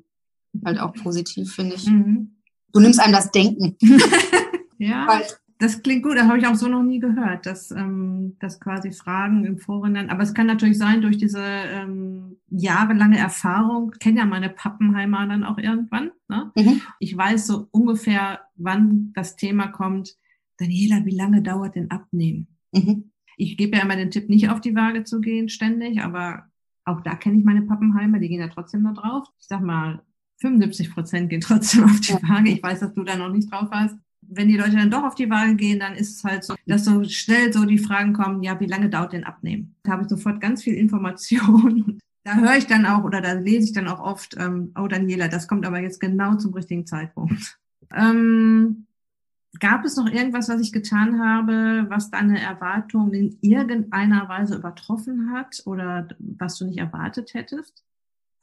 [0.63, 1.87] Halt auch positiv, finde ich.
[1.87, 2.37] Mhm.
[2.71, 3.75] Du nimmst einem das Denken.
[4.77, 5.07] ja.
[5.07, 5.25] Weil,
[5.63, 8.91] das klingt gut, das habe ich auch so noch nie gehört, dass, ähm, dass quasi
[8.91, 14.25] Fragen im Vorhinein, aber es kann natürlich sein, durch diese ähm, jahrelange Erfahrung, kenne ja
[14.25, 16.11] meine Pappenheimer dann auch irgendwann.
[16.27, 16.51] Ne?
[16.57, 16.81] Mhm.
[16.99, 20.17] Ich weiß so ungefähr, wann das Thema kommt,
[20.57, 22.47] Daniela, wie lange dauert denn Abnehmen?
[22.73, 23.11] Mhm.
[23.37, 26.43] Ich gebe ja immer den Tipp, nicht auf die Waage zu gehen ständig, aber
[26.83, 29.25] auch da kenne ich meine Pappenheimer, die gehen ja trotzdem noch drauf.
[29.39, 30.03] Ich sag mal,
[30.41, 32.49] 75 Prozent gehen trotzdem auf die Waage.
[32.49, 33.97] Ich weiß, dass du da noch nicht drauf hast.
[34.29, 36.85] Wenn die Leute dann doch auf die Waage gehen, dann ist es halt so, dass
[36.85, 39.75] so schnell so die Fragen kommen, ja, wie lange dauert denn Abnehmen?
[39.83, 41.99] Da habe ich sofort ganz viel Information.
[42.25, 45.27] Da höre ich dann auch oder da lese ich dann auch oft, ähm, oh Daniela,
[45.27, 47.59] das kommt aber jetzt genau zum richtigen Zeitpunkt.
[47.95, 48.87] Ähm,
[49.59, 55.31] Gab es noch irgendwas, was ich getan habe, was deine Erwartungen in irgendeiner Weise übertroffen
[55.31, 57.83] hat oder was du nicht erwartet hättest?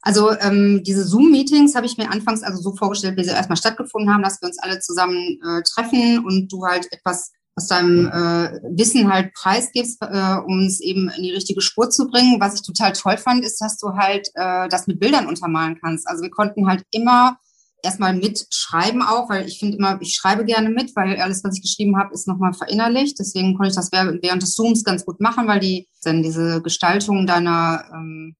[0.01, 4.11] Also ähm, diese Zoom-Meetings habe ich mir anfangs also so vorgestellt, wie sie erstmal stattgefunden
[4.11, 8.59] haben, dass wir uns alle zusammen äh, treffen und du halt etwas aus deinem äh,
[8.75, 12.39] Wissen halt preisgibst, äh, um es eben in die richtige Spur zu bringen.
[12.39, 16.07] Was ich total toll fand, ist, dass du halt äh, das mit Bildern untermalen kannst.
[16.07, 17.37] Also wir konnten halt immer
[17.83, 21.63] erstmal mitschreiben auch, weil ich finde immer, ich schreibe gerne mit, weil alles, was ich
[21.63, 23.19] geschrieben habe, ist nochmal verinnerlicht.
[23.19, 27.27] Deswegen konnte ich das während des Zooms ganz gut machen, weil die dann diese Gestaltung
[27.27, 28.35] deiner ähm,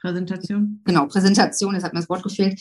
[0.00, 0.80] Präsentation.
[0.84, 2.60] Genau, Präsentation, jetzt hat mir das Wort gefehlt,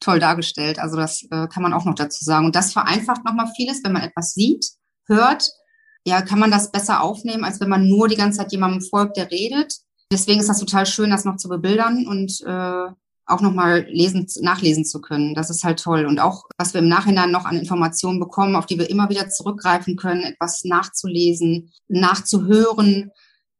[0.00, 0.78] toll dargestellt.
[0.78, 2.46] Also das äh, kann man auch noch dazu sagen.
[2.46, 4.66] Und das vereinfacht nochmal vieles, wenn man etwas sieht,
[5.06, 5.50] hört,
[6.04, 9.16] ja, kann man das besser aufnehmen, als wenn man nur die ganze Zeit jemandem folgt,
[9.16, 9.74] der redet.
[10.10, 12.86] Deswegen ist das total schön, das noch zu bebildern und äh,
[13.26, 15.34] auch nochmal lesen, nachlesen zu können.
[15.34, 16.06] Das ist halt toll.
[16.06, 19.28] Und auch, was wir im Nachhinein noch an Informationen bekommen, auf die wir immer wieder
[19.28, 23.10] zurückgreifen können, etwas nachzulesen, nachzuhören,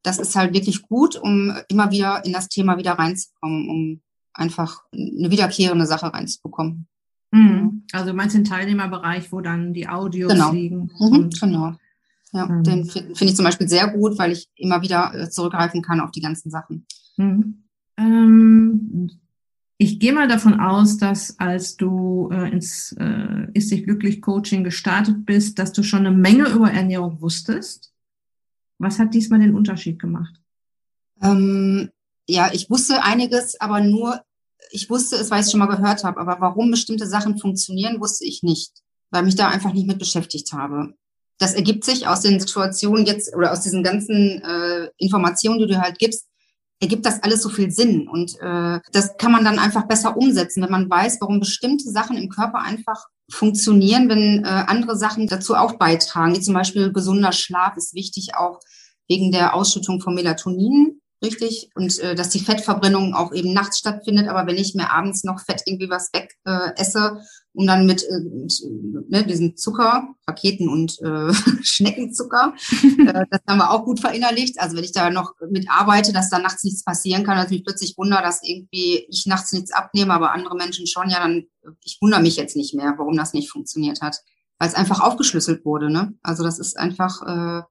[0.03, 4.01] das ist halt wirklich gut, um immer wieder in das Thema wieder reinzukommen, um
[4.33, 6.87] einfach eine wiederkehrende Sache reinzubekommen.
[7.31, 7.85] Mhm.
[7.93, 10.53] Also meinst du den Teilnehmerbereich, wo dann die Audios genau.
[10.53, 10.91] liegen?
[10.99, 11.75] Mhm, genau.
[12.33, 12.63] Ja, mhm.
[12.63, 16.01] den finde find ich zum Beispiel sehr gut, weil ich immer wieder äh, zurückgreifen kann
[16.01, 16.87] auf die ganzen Sachen.
[17.17, 17.65] Mhm.
[17.97, 19.11] Ähm,
[19.79, 24.65] ich gehe mal davon aus, dass als du äh, ins äh, Ist dich glücklich Coaching
[24.65, 27.93] gestartet bist, dass du schon eine Menge über Ernährung wusstest.
[28.79, 30.35] Was hat diesmal den Unterschied gemacht?
[31.23, 31.91] Ähm,
[32.29, 34.21] ja, ich wusste einiges, aber nur,
[34.71, 36.21] ich wusste es, weil ich es schon mal gehört habe.
[36.21, 38.73] Aber warum bestimmte Sachen funktionieren, wusste ich nicht,
[39.11, 40.95] weil mich da einfach nicht mit beschäftigt habe.
[41.39, 45.81] Das ergibt sich aus den Situationen jetzt oder aus diesen ganzen äh, Informationen, die du
[45.81, 46.27] halt gibst,
[46.81, 48.09] ergibt das alles so viel Sinn.
[48.09, 52.17] Und äh, das kann man dann einfach besser umsetzen, wenn man weiß, warum bestimmte Sachen
[52.17, 56.35] im Körper einfach funktionieren, wenn äh, andere Sachen dazu auch beitragen.
[56.35, 58.61] Wie zum Beispiel gesunder Schlaf ist wichtig, auch
[59.09, 64.29] wegen der Ausschüttung von Melatonin richtig und äh, dass die Fettverbrennung auch eben nachts stattfindet,
[64.29, 67.21] aber wenn ich mir abends noch Fett irgendwie was weg äh, esse,
[67.59, 68.21] um dann mit, äh,
[69.09, 72.55] ne, diesem Zucker, Raketen und äh, Schneckenzucker,
[73.01, 74.61] äh, das haben wir auch gut verinnerlicht.
[74.61, 77.65] Also wenn ich da noch mit arbeite, dass da nachts nichts passieren kann, dass mich
[77.65, 81.47] plötzlich wundere, dass irgendwie ich nachts nichts abnehme, aber andere Menschen schon, ja, dann
[81.83, 84.19] ich wundere mich jetzt nicht mehr, warum das nicht funktioniert hat.
[84.61, 86.15] Weil es einfach aufgeschlüsselt wurde, ne?
[86.23, 87.63] Also das ist einfach äh,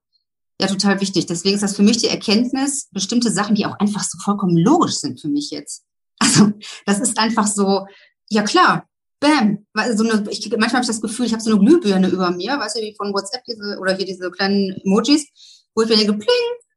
[0.60, 1.24] ja total wichtig.
[1.24, 4.96] Deswegen ist das für mich die Erkenntnis, bestimmte Sachen, die auch einfach so vollkommen logisch
[4.96, 5.84] sind für mich jetzt.
[6.18, 6.50] Also
[6.84, 7.86] das ist einfach so,
[8.28, 8.87] ja klar,
[9.20, 9.66] bam.
[9.94, 12.58] So eine, ich, manchmal habe ich das Gefühl, ich habe so eine Glühbirne über mir,
[12.58, 15.26] weißt du, wie von WhatsApp diese oder hier diese kleinen Emojis,
[15.74, 16.28] wo ich mir denke, pling,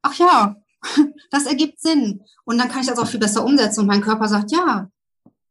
[0.02, 0.56] ach ja,
[1.32, 2.22] das ergibt Sinn.
[2.46, 4.90] Und dann kann ich das auch viel besser umsetzen und mein Körper sagt, ja,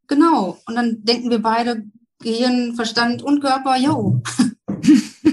[0.07, 0.59] genau.
[0.67, 1.85] Und dann denken wir beide,
[2.23, 4.23] Gehirn, Verstand und Körper, yo.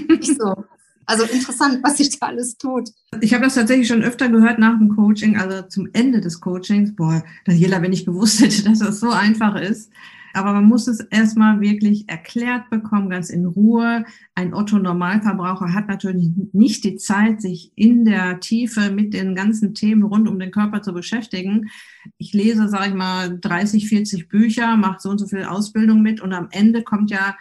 [0.08, 0.64] Nicht so.
[1.04, 2.90] Also interessant, was sich da alles tut.
[3.22, 6.94] Ich habe das tatsächlich schon öfter gehört nach dem Coaching, also zum Ende des Coachings.
[6.94, 9.90] Boah, Daniela, wenn ich gewusst hätte, dass das so einfach ist.
[10.32, 14.04] Aber man muss es erstmal wirklich erklärt bekommen, ganz in Ruhe.
[14.34, 20.02] Ein Otto-Normalverbraucher hat natürlich nicht die Zeit, sich in der Tiefe mit den ganzen Themen
[20.02, 21.70] rund um den Körper zu beschäftigen.
[22.18, 26.20] Ich lese, sage ich mal, 30, 40 Bücher, mache so und so viel Ausbildung mit
[26.20, 27.36] und am Ende kommt ja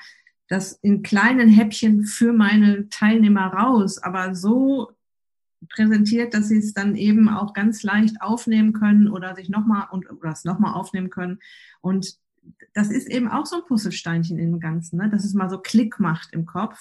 [0.50, 4.92] das in kleinen Häppchen für meine Teilnehmer raus, aber so
[5.70, 10.10] präsentiert, dass sie es dann eben auch ganz leicht aufnehmen können oder sich nochmal und
[10.10, 11.40] oder es nochmal aufnehmen können.
[11.82, 12.18] Und
[12.78, 15.10] das ist eben auch so ein Puzzlesteinchen in dem Ganzen, ne?
[15.10, 16.78] dass es mal so Klick macht im Kopf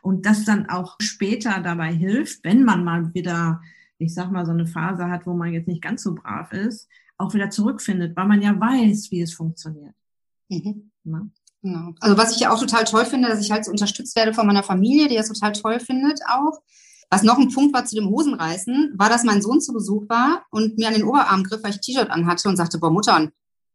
[0.00, 3.60] und das dann auch später dabei hilft, wenn man mal wieder,
[3.98, 6.88] ich sag mal, so eine Phase hat, wo man jetzt nicht ganz so brav ist,
[7.18, 9.96] auch wieder zurückfindet, weil man ja weiß, wie es funktioniert.
[10.50, 10.92] Mhm.
[11.02, 11.30] Ne?
[11.62, 11.94] Genau.
[11.98, 14.46] Also was ich ja auch total toll finde, dass ich halt so unterstützt werde von
[14.46, 16.60] meiner Familie, die das total toll findet auch.
[17.10, 20.44] Was noch ein Punkt war zu dem Hosenreißen, war, dass mein Sohn zu Besuch war
[20.52, 23.32] und mir an den Oberarm griff, weil ich T-Shirt anhatte und sagte, boah, Mutter,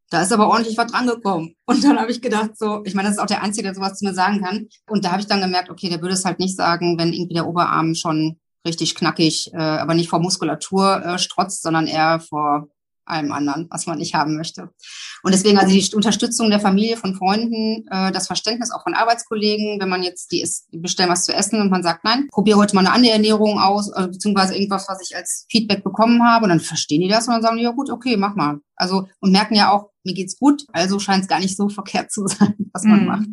[0.09, 1.55] da ist aber ordentlich was drangekommen.
[1.65, 3.97] Und dann habe ich gedacht, so, ich meine, das ist auch der Einzige, der sowas
[3.97, 4.67] zu mir sagen kann.
[4.87, 7.33] Und da habe ich dann gemerkt, okay, der würde es halt nicht sagen, wenn irgendwie
[7.33, 12.67] der Oberarm schon richtig knackig, äh, aber nicht vor Muskulatur äh, strotzt, sondern eher vor
[13.05, 14.69] allem anderen, was man nicht haben möchte.
[15.23, 19.79] Und deswegen also die Unterstützung der Familie, von Freunden, äh, das Verständnis auch von Arbeitskollegen,
[19.79, 22.57] wenn man jetzt die, ist, die bestellen was zu essen und man sagt, nein, probiere
[22.57, 26.43] heute mal eine andere Ernährung aus, äh, beziehungsweise irgendwas, was ich als Feedback bekommen habe.
[26.43, 28.59] Und dann verstehen die das und dann sagen die, ja gut, okay, mach mal.
[28.75, 32.11] Also und merken ja auch, mir geht's gut, also scheint es gar nicht so verkehrt
[32.11, 33.07] zu sein, was man mm.
[33.07, 33.27] macht.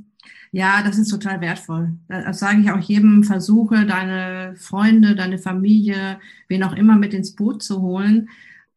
[0.54, 1.96] Ja, das ist total wertvoll.
[2.08, 7.34] Das sage ich auch jedem, versuche deine Freunde, deine Familie, wen auch immer mit ins
[7.34, 8.28] Boot zu holen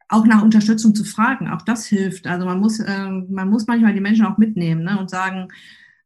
[0.08, 2.26] auch nach Unterstützung zu fragen, auch das hilft.
[2.26, 5.48] Also man muss, äh, man muss manchmal die Menschen auch mitnehmen ne, und sagen,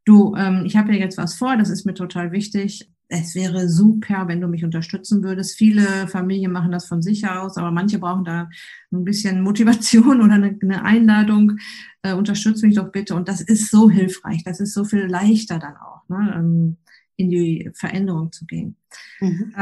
[0.04, 2.90] du, ähm, ich habe ja jetzt was vor, das ist mir total wichtig.
[3.08, 5.58] Es wäre super, wenn du mich unterstützen würdest.
[5.58, 8.48] Viele Familien machen das von sich aus, aber manche brauchen da
[8.92, 11.58] ein bisschen Motivation oder eine, eine Einladung.
[12.02, 13.14] Äh, unterstütze mich doch bitte.
[13.16, 14.44] Und das ist so hilfreich.
[14.44, 16.76] Das ist so viel leichter dann auch, ne, ähm,
[17.16, 18.76] in die Veränderung zu gehen.
[19.20, 19.52] Mhm.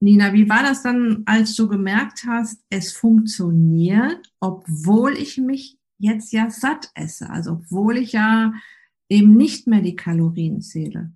[0.00, 6.32] Nina, wie war das dann, als du gemerkt hast, es funktioniert, obwohl ich mich jetzt
[6.32, 8.52] ja satt esse, also obwohl ich ja
[9.08, 11.12] eben nicht mehr die Kalorien zähle?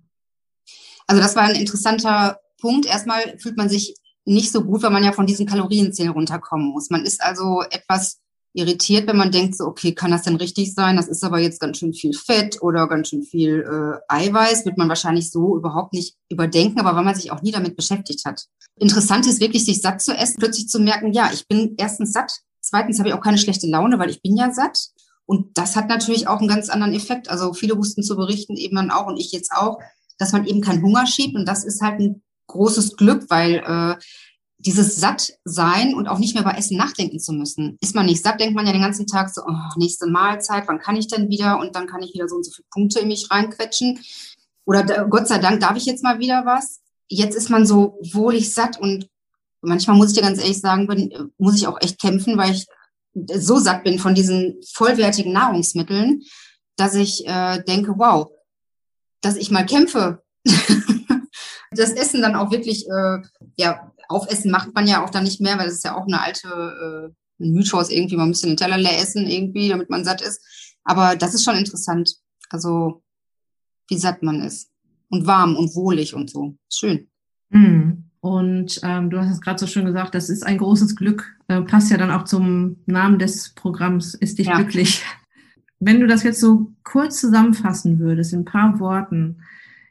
[1.07, 2.85] Also das war ein interessanter Punkt.
[2.85, 6.89] Erstmal fühlt man sich nicht so gut, wenn man ja von diesen Kalorienzählen runterkommen muss.
[6.89, 8.19] Man ist also etwas
[8.53, 10.97] irritiert, wenn man denkt, so, okay, kann das denn richtig sein?
[10.97, 14.77] Das ist aber jetzt ganz schön viel Fett oder ganz schön viel äh, Eiweiß, wird
[14.77, 18.45] man wahrscheinlich so überhaupt nicht überdenken, aber weil man sich auch nie damit beschäftigt hat.
[18.77, 22.31] Interessant ist wirklich, sich satt zu essen, plötzlich zu merken, ja, ich bin erstens satt,
[22.61, 24.89] zweitens habe ich auch keine schlechte Laune, weil ich bin ja satt.
[25.25, 27.29] Und das hat natürlich auch einen ganz anderen Effekt.
[27.29, 29.77] Also viele wussten zu berichten, eben dann auch und ich jetzt auch,
[30.17, 31.35] dass man eben keinen Hunger schiebt.
[31.35, 33.95] Und das ist halt ein großes Glück, weil äh,
[34.59, 37.77] dieses Sattsein und auch nicht mehr über Essen nachdenken zu müssen.
[37.81, 40.79] Ist man nicht satt, denkt man ja den ganzen Tag so, oh, nächste Mahlzeit, wann
[40.79, 41.59] kann ich denn wieder?
[41.59, 43.99] Und dann kann ich wieder so und so viele Punkte in mich reinquetschen.
[44.65, 46.81] Oder Gott sei Dank darf ich jetzt mal wieder was.
[47.07, 49.09] Jetzt ist man so wohlig satt und
[49.61, 52.67] manchmal muss ich dir ganz ehrlich sagen, bin, muss ich auch echt kämpfen, weil ich
[53.13, 56.21] so satt bin von diesen vollwertigen Nahrungsmitteln,
[56.75, 58.29] dass ich äh, denke, wow,
[59.21, 60.21] dass ich mal kämpfe.
[61.71, 63.17] das Essen dann auch wirklich äh,
[63.57, 66.21] ja, aufessen macht man ja auch dann nicht mehr, weil das ist ja auch eine
[66.21, 70.41] alte äh, Mythos irgendwie, man müsste den Teller leer essen irgendwie, damit man satt ist.
[70.83, 72.15] Aber das ist schon interessant.
[72.49, 73.03] Also,
[73.87, 74.71] wie satt man ist.
[75.09, 76.57] Und warm und wohlig und so.
[76.71, 77.07] Schön.
[77.49, 78.09] Mm.
[78.21, 81.37] Und ähm, du hast es gerade so schön gesagt, das ist ein großes Glück.
[81.47, 84.57] Äh, passt ja dann auch zum Namen des Programms, ist dich ja.
[84.57, 85.03] glücklich.
[85.79, 89.41] Wenn du das jetzt so kurz zusammenfassen würdest, in ein paar Worten,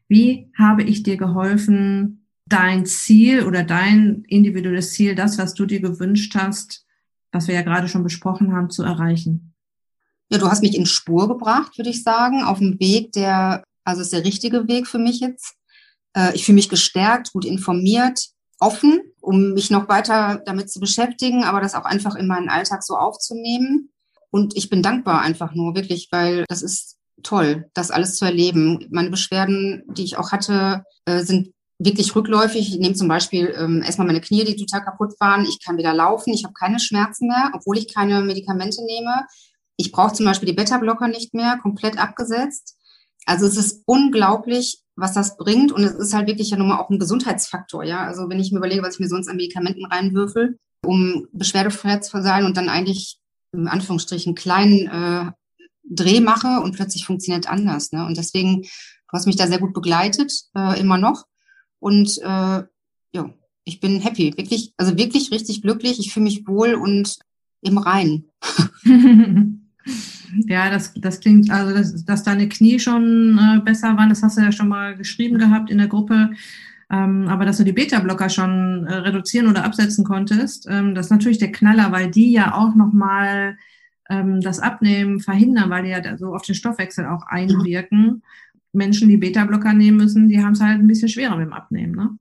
[0.09, 2.18] wie habe ich dir geholfen,
[2.49, 6.85] dein Ziel oder dein individuelles Ziel, das, was du dir gewünscht hast,
[7.33, 9.55] was wir ja gerade schon besprochen haben, zu erreichen?
[10.31, 14.03] Ja, du hast mich in Spur gebracht, würde ich sagen, auf dem Weg, der, also
[14.03, 15.55] ist der richtige Weg für mich jetzt.
[16.15, 18.29] Äh, ich fühle mich gestärkt, gut informiert,
[18.61, 22.83] offen, um mich noch weiter damit zu beschäftigen, aber das auch einfach in meinen Alltag
[22.83, 23.91] so aufzunehmen.
[24.31, 28.87] Und ich bin dankbar einfach nur, wirklich, weil das ist toll, das alles zu erleben.
[28.91, 32.75] Meine Beschwerden, die ich auch hatte, äh, sind wirklich rückläufig.
[32.75, 35.45] Ich nehme zum Beispiel ähm, erstmal meine Knie, die total kaputt waren.
[35.45, 36.33] Ich kann wieder laufen.
[36.33, 39.27] Ich habe keine Schmerzen mehr, obwohl ich keine Medikamente nehme.
[39.77, 42.77] Ich brauche zum Beispiel die Beta-Blocker nicht mehr, komplett abgesetzt.
[43.27, 45.71] Also es ist unglaublich, was das bringt.
[45.71, 47.85] Und es ist halt wirklich ja nun mal auch ein Gesundheitsfaktor.
[47.85, 51.99] Ja, also wenn ich mir überlege, was ich mir sonst an Medikamenten reinwürfel, um beschwerdefrei
[51.99, 53.19] zu sein und dann eigentlich
[53.53, 55.31] in Anführungsstrichen kleinen äh,
[55.91, 57.93] Dreh mache und plötzlich funktioniert anders.
[57.93, 58.05] Ne?
[58.05, 61.25] Und deswegen, du hast mich da sehr gut begleitet, äh, immer noch.
[61.81, 62.63] Und äh,
[63.13, 63.31] ja,
[63.65, 65.99] ich bin happy, wirklich, also wirklich richtig glücklich.
[65.99, 67.19] Ich fühle mich wohl und
[67.61, 68.25] im Rein.
[70.47, 74.39] ja, das, das klingt, also dass, dass deine Knie schon äh, besser waren, das hast
[74.39, 76.31] du ja schon mal geschrieben gehabt in der Gruppe.
[76.91, 81.11] Ähm, aber dass du die Beta-Blocker schon äh, reduzieren oder absetzen konntest, ähm, das ist
[81.13, 83.59] natürlich der Knaller, weil die ja auch nochmal
[84.09, 88.23] ähm, das Abnehmen verhindern, weil die ja so auf den Stoffwechsel auch einwirken.
[88.73, 91.95] Menschen, die Beta-Blocker nehmen müssen, die haben es halt ein bisschen schwerer mit dem Abnehmen.
[91.95, 92.19] Ne?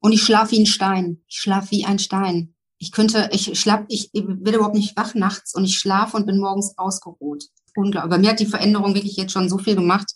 [0.00, 1.18] Und ich schlafe wie ein Stein.
[1.28, 2.54] Ich schlafe wie ein Stein.
[2.78, 6.38] Ich könnte, ich schlaf, ich werde überhaupt nicht wach nachts und ich schlafe und bin
[6.38, 7.44] morgens ausgeruht.
[7.76, 8.10] Unglaublich.
[8.10, 10.10] Bei mir hat die Veränderung wirklich jetzt schon so viel gemacht.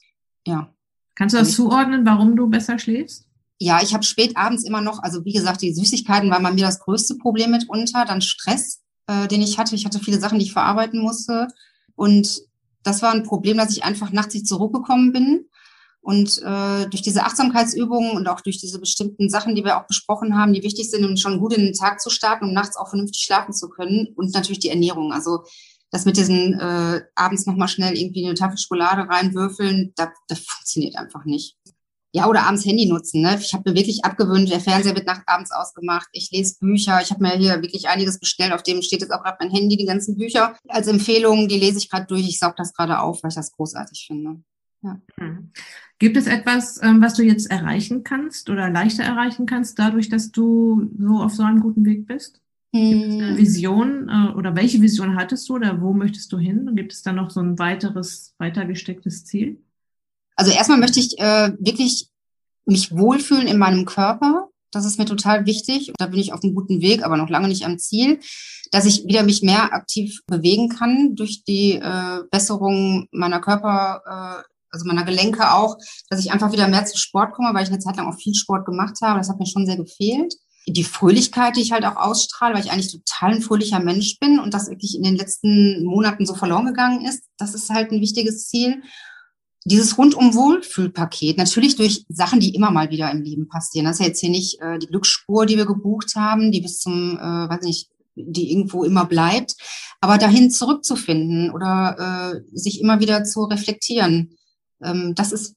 [0.46, 0.72] Ja.
[1.14, 3.26] Kannst du das zuordnen, warum du besser schläfst?
[3.60, 6.64] Ja, ich habe spät abends immer noch, also wie gesagt, die Süßigkeiten waren bei mir
[6.64, 8.04] das größte Problem mitunter.
[8.04, 9.74] Dann Stress, äh, den ich hatte.
[9.74, 11.48] Ich hatte viele Sachen, die ich verarbeiten musste.
[11.94, 12.40] Und
[12.82, 15.46] das war ein Problem, dass ich einfach nachts nicht zurückgekommen bin.
[16.04, 20.36] Und äh, durch diese Achtsamkeitsübungen und auch durch diese bestimmten Sachen, die wir auch besprochen
[20.36, 22.90] haben, die wichtig sind, um schon gut in den Tag zu starten, um nachts auch
[22.90, 24.08] vernünftig schlafen zu können.
[24.14, 25.12] Und natürlich die Ernährung.
[25.12, 25.44] Also
[25.90, 30.96] das mit diesen äh, abends nochmal schnell irgendwie eine Tafel Schokolade reinwürfeln, das, das funktioniert
[30.96, 31.56] einfach nicht.
[32.12, 33.22] Ja, oder abends Handy nutzen.
[33.22, 33.38] Ne?
[33.40, 36.08] Ich habe mir wirklich abgewöhnt, der Fernseher wird nachts abends ausgemacht.
[36.12, 37.00] Ich lese Bücher.
[37.00, 38.52] Ich habe mir hier wirklich einiges bestellt.
[38.52, 41.48] Auf dem steht jetzt auch gerade mein Handy, die ganzen Bücher als Empfehlung.
[41.48, 42.28] Die lese ich gerade durch.
[42.28, 44.44] Ich saug das gerade auf, weil ich das großartig finde.
[44.84, 45.00] Ja.
[45.18, 45.50] Hm.
[45.98, 50.30] Gibt es etwas, ähm, was du jetzt erreichen kannst oder leichter erreichen kannst, dadurch, dass
[50.30, 52.40] du so auf so einem guten Weg bist?
[52.72, 53.36] Gibt es eine hm.
[53.38, 56.68] Vision äh, oder welche Vision hattest du oder wo möchtest du hin?
[56.68, 59.62] Und gibt es da noch so ein weiteres, weiter gestecktes Ziel?
[60.36, 62.10] Also erstmal möchte ich äh, wirklich
[62.66, 64.48] mich wohlfühlen in meinem Körper.
[64.70, 65.92] Das ist mir total wichtig.
[65.98, 68.18] Da bin ich auf einem guten Weg, aber noch lange nicht am Ziel.
[68.72, 74.53] Dass ich wieder mich mehr aktiv bewegen kann durch die äh, Besserung meiner Körper, äh,
[74.74, 75.76] also meiner Gelenke auch,
[76.10, 78.34] dass ich einfach wieder mehr zu Sport komme, weil ich eine Zeit lang auch viel
[78.34, 79.18] Sport gemacht habe.
[79.18, 80.34] Das hat mir schon sehr gefehlt
[80.66, 84.38] die Fröhlichkeit, die ich halt auch ausstrahle, weil ich eigentlich total ein fröhlicher Mensch bin
[84.38, 88.00] und das wirklich in den letzten Monaten so verloren gegangen ist, das ist halt ein
[88.00, 88.82] wichtiges Ziel.
[89.66, 93.86] Dieses rundum Wohlfühlpaket, natürlich durch Sachen, die immer mal wieder im Leben passieren.
[93.86, 96.80] Das ist ja jetzt hier nicht äh, die Glücksspur, die wir gebucht haben, die bis
[96.80, 99.56] zum, äh, weiß nicht, die irgendwo immer bleibt,
[100.00, 104.36] aber dahin zurückzufinden oder äh, sich immer wieder zu reflektieren.
[104.82, 105.56] Ähm, das ist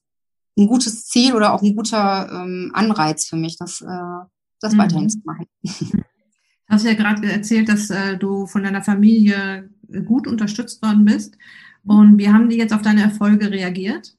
[0.56, 3.56] ein gutes Ziel oder auch ein guter ähm, Anreiz für mich.
[3.56, 4.26] Das äh,
[4.60, 4.78] das mhm.
[4.78, 5.46] weiterhin zu machen.
[5.62, 9.70] Du hast ja gerade erzählt, dass äh, du von deiner Familie
[10.04, 11.38] gut unterstützt worden bist.
[11.86, 14.17] Und wie haben die jetzt auf deine Erfolge reagiert?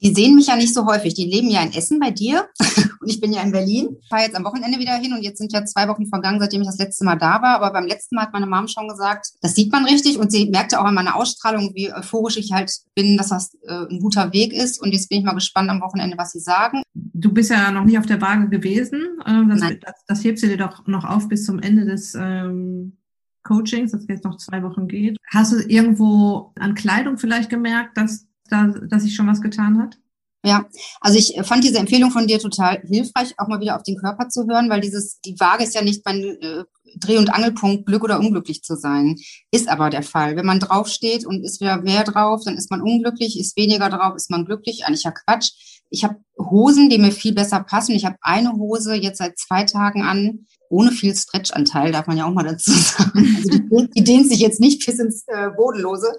[0.00, 1.14] Die sehen mich ja nicht so häufig.
[1.14, 2.48] Die leben ja in Essen bei dir
[3.00, 3.96] und ich bin ja in Berlin.
[4.00, 6.60] Ich fahre jetzt am Wochenende wieder hin und jetzt sind ja zwei Wochen vergangen, seitdem
[6.60, 7.56] ich das letzte Mal da war.
[7.56, 10.50] Aber beim letzten Mal hat meine Mom schon gesagt, das sieht man richtig und sie
[10.50, 14.32] merkte auch an meiner Ausstrahlung, wie euphorisch ich halt bin, dass das äh, ein guter
[14.32, 14.80] Weg ist.
[14.80, 16.82] Und jetzt bin ich mal gespannt am Wochenende, was sie sagen.
[16.94, 19.02] Du bist ja noch nicht auf der Waage gewesen.
[19.24, 22.98] Äh, das, das, das hebst du dir doch noch auf bis zum Ende des ähm,
[23.42, 25.16] Coachings, das jetzt noch zwei Wochen geht.
[25.28, 29.98] Hast du irgendwo an Kleidung vielleicht gemerkt, dass da, dass sich schon was getan hat?
[30.44, 30.66] Ja,
[31.00, 34.28] also ich fand diese Empfehlung von dir total hilfreich, auch mal wieder auf den Körper
[34.28, 36.64] zu hören, weil dieses, die Waage ist ja nicht mein äh,
[36.96, 39.16] Dreh- und Angelpunkt, Glück oder unglücklich zu sein.
[39.50, 40.36] Ist aber der Fall.
[40.36, 44.14] Wenn man draufsteht und ist wieder mehr drauf, dann ist man unglücklich, ist weniger drauf,
[44.14, 44.84] ist man glücklich.
[44.86, 45.77] Eigentlich ja Quatsch.
[45.90, 47.94] Ich habe Hosen, die mir viel besser passen.
[47.94, 52.26] Ich habe eine Hose jetzt seit zwei Tagen an, ohne viel Stretchanteil, darf man ja
[52.26, 53.34] auch mal dazu sagen.
[53.36, 56.12] Also die, die dehnt sich jetzt nicht bis ins äh, Bodenlose,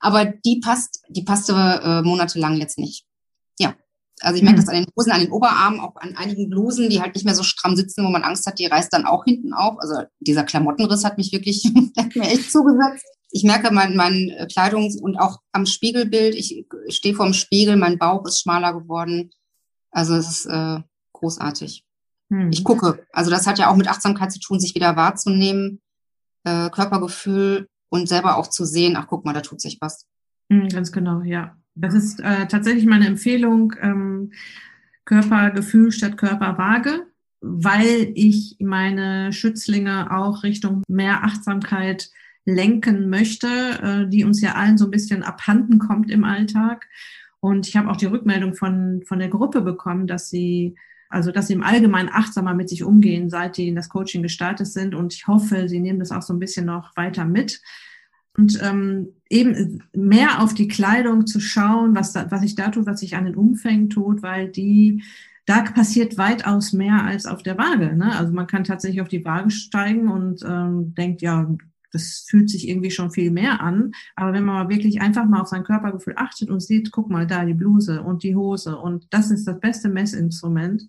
[0.00, 3.04] aber die passt, die passte äh, monatelang jetzt nicht.
[3.58, 3.74] Ja,
[4.20, 4.64] also ich merke mhm.
[4.64, 7.34] das an den Hosen, an den Oberarmen, auch an einigen Blusen, die halt nicht mehr
[7.34, 9.76] so stramm sitzen, wo man Angst hat, die reißt dann auch hinten auf.
[9.78, 11.64] Also dieser Klamottenriss hat mich wirklich
[11.96, 13.06] hat mir echt zugesetzt.
[13.30, 17.98] Ich merke mein, mein äh, Kleidung und auch am Spiegelbild, ich stehe vorm Spiegel, mein
[17.98, 19.30] Bauch ist schmaler geworden.
[19.90, 20.80] Also es ist äh,
[21.12, 21.84] großartig.
[22.28, 22.50] Mhm.
[22.50, 23.06] Ich gucke.
[23.12, 25.80] Also das hat ja auch mit Achtsamkeit zu tun, sich wieder wahrzunehmen,
[26.44, 30.06] äh, Körpergefühl und selber auch zu sehen, ach guck mal, da tut sich was.
[30.48, 31.56] Mhm, ganz genau, ja.
[31.74, 34.32] Das ist äh, tatsächlich meine Empfehlung, ähm,
[35.04, 37.06] Körpergefühl statt Körperwaage,
[37.40, 42.10] weil ich meine Schützlinge auch Richtung mehr Achtsamkeit
[42.44, 46.88] lenken möchte, äh, die uns ja allen so ein bisschen abhanden kommt im Alltag.
[47.40, 50.76] Und ich habe auch die Rückmeldung von, von der Gruppe bekommen, dass sie,
[51.08, 54.66] also dass sie im Allgemeinen achtsamer mit sich umgehen, seit die in das Coaching gestartet
[54.66, 54.94] sind.
[54.94, 57.60] Und ich hoffe, sie nehmen das auch so ein bisschen noch weiter mit
[58.36, 62.86] und ähm, eben mehr auf die Kleidung zu schauen, was, da, was sich da tut,
[62.86, 65.04] was sich an den Umfängen tut, weil die,
[65.46, 67.94] da passiert weitaus mehr als auf der Waage.
[67.94, 68.16] Ne?
[68.16, 71.48] Also man kann tatsächlich auf die Waage steigen und ähm, denkt, ja,
[71.94, 73.92] das fühlt sich irgendwie schon viel mehr an.
[74.16, 77.44] Aber wenn man wirklich einfach mal auf sein Körpergefühl achtet und sieht, guck mal da
[77.44, 80.86] die Bluse und die Hose und das ist das beste Messinstrument.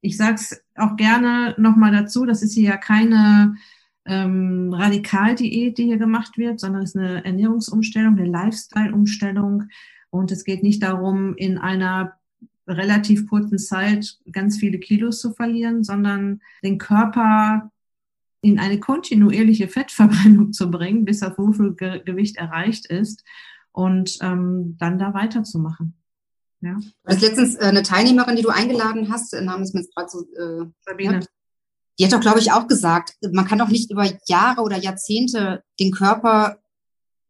[0.00, 3.56] Ich sag's auch gerne nochmal dazu, das ist hier ja keine
[4.04, 9.64] ähm, Radikaldiät, die hier gemacht wird, sondern es ist eine Ernährungsumstellung, eine Lifestyle-Umstellung.
[10.10, 12.12] Und es geht nicht darum, in einer
[12.68, 17.70] relativ kurzen Zeit ganz viele Kilos zu verlieren, sondern den Körper
[18.46, 23.24] in eine kontinuierliche Fettverbrennung zu bringen, bis das Wohlfühlgewicht erreicht ist
[23.72, 25.94] und ähm, dann da weiterzumachen.
[26.60, 26.74] Ja.
[26.74, 29.94] Du hast letztens äh, eine Teilnehmerin, die du eingeladen hast, der Name ist mir jetzt
[29.94, 30.20] gerade so.
[30.20, 31.20] Äh, Sabine.
[31.98, 35.62] Die hat doch, glaube ich, auch gesagt, man kann doch nicht über Jahre oder Jahrzehnte
[35.80, 36.58] den Körper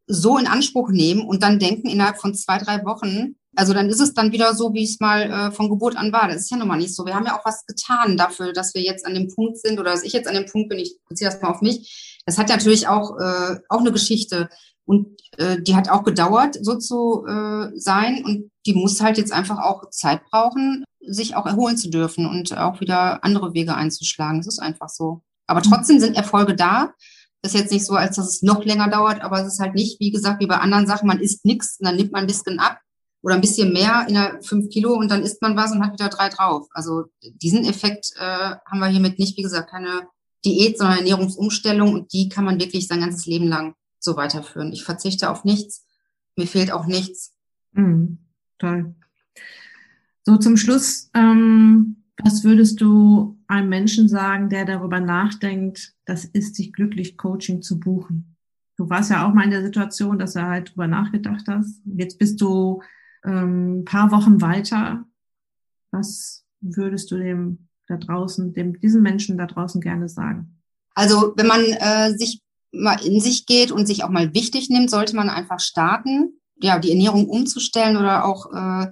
[0.08, 4.00] so in Anspruch nehmen und dann denken innerhalb von zwei, drei Wochen, also dann ist
[4.00, 6.28] es dann wieder so, wie es mal äh, von Geburt an war.
[6.28, 7.06] Das ist ja nun mal nicht so.
[7.06, 9.90] Wir haben ja auch was getan dafür, dass wir jetzt an dem Punkt sind oder
[9.90, 12.20] dass ich jetzt an dem Punkt bin, ich beziehe das mal auf mich.
[12.26, 14.50] Das hat natürlich auch, äh, auch eine Geschichte.
[14.84, 18.24] Und äh, die hat auch gedauert, so zu äh, sein.
[18.24, 22.56] Und die muss halt jetzt einfach auch Zeit brauchen, sich auch erholen zu dürfen und
[22.56, 24.40] auch wieder andere Wege einzuschlagen.
[24.40, 25.22] Das ist einfach so.
[25.46, 26.92] Aber trotzdem sind Erfolge da.
[27.42, 29.74] Das ist jetzt nicht so, als dass es noch länger dauert, aber es ist halt
[29.74, 32.26] nicht, wie gesagt, wie bei anderen Sachen, man isst nichts und dann nimmt man ein
[32.26, 32.80] bisschen ab
[33.26, 36.08] oder ein bisschen mehr in fünf Kilo und dann isst man was und hat wieder
[36.08, 36.68] drei drauf.
[36.70, 40.06] Also diesen Effekt äh, haben wir hiermit nicht, wie gesagt, keine
[40.44, 44.72] Diät, sondern Ernährungsumstellung und die kann man wirklich sein ganzes Leben lang so weiterführen.
[44.72, 45.84] Ich verzichte auf nichts,
[46.36, 47.34] mir fehlt auch nichts.
[47.72, 48.18] Mhm,
[48.60, 48.94] toll.
[50.22, 56.54] So zum Schluss, ähm, was würdest du einem Menschen sagen, der darüber nachdenkt, das ist
[56.54, 58.36] sich glücklich, Coaching zu buchen?
[58.76, 61.82] Du warst ja auch mal in der Situation, dass er halt drüber nachgedacht hast.
[61.86, 62.82] Jetzt bist du
[63.24, 65.04] ähm, paar Wochen weiter.
[65.90, 70.60] Was würdest du dem da draußen, dem diesen Menschen da draußen gerne sagen?
[70.94, 72.42] Also wenn man äh, sich
[72.72, 76.78] mal in sich geht und sich auch mal wichtig nimmt, sollte man einfach starten, ja,
[76.78, 78.90] die Ernährung umzustellen oder auch äh,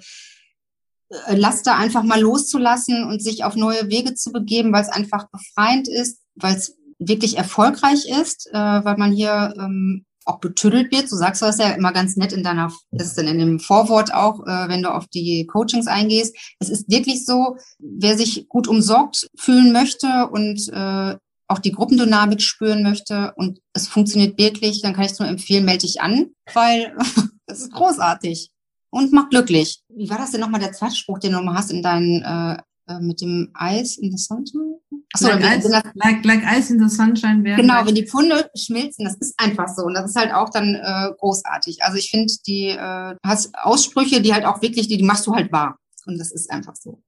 [1.27, 5.29] äh, Laster einfach mal loszulassen und sich auf neue Wege zu begeben, weil es einfach
[5.31, 11.11] befreiend ist, weil es wirklich erfolgreich ist, äh, weil man hier ähm, auch betüdelt wird.
[11.11, 14.13] Du sagst das ja immer ganz nett in deiner, das ist dann in dem Vorwort
[14.13, 16.37] auch, äh, wenn du auf die Coachings eingehst.
[16.59, 21.17] Es ist wirklich so, wer sich gut umsorgt fühlen möchte und äh,
[21.47, 25.65] auch die Gruppendynamik spüren möchte und es funktioniert wirklich, dann kann ich es nur empfehlen,
[25.65, 26.97] melde dich an, weil
[27.47, 28.51] es ist großartig
[28.91, 29.83] und macht glücklich.
[29.89, 32.57] Wie war das denn nochmal der zweite Spruch, den du nochmal hast in deinen, äh,
[32.87, 34.79] äh, mit dem Eis in the Sunshine?
[35.15, 37.61] Achso, like, ice, like, like ice in the Sunshine wäre.
[37.61, 39.85] Genau, wenn die Pfunde schmilzen, das ist einfach so.
[39.85, 41.85] Und das ist halt auch dann äh, großartig.
[41.85, 45.35] Also ich finde, die äh, hast Aussprüche, die halt auch wirklich, die, die machst du
[45.35, 45.79] halt wahr.
[46.07, 47.01] Und das ist einfach so.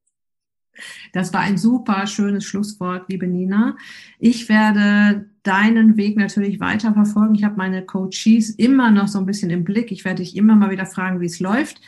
[1.13, 3.77] Das war ein super schönes Schlusswort, liebe Nina.
[4.21, 7.35] Ich werde deinen Weg natürlich weiter verfolgen.
[7.35, 9.91] Ich habe meine Coaches immer noch so ein bisschen im Blick.
[9.91, 11.81] Ich werde dich immer mal wieder fragen, wie es läuft.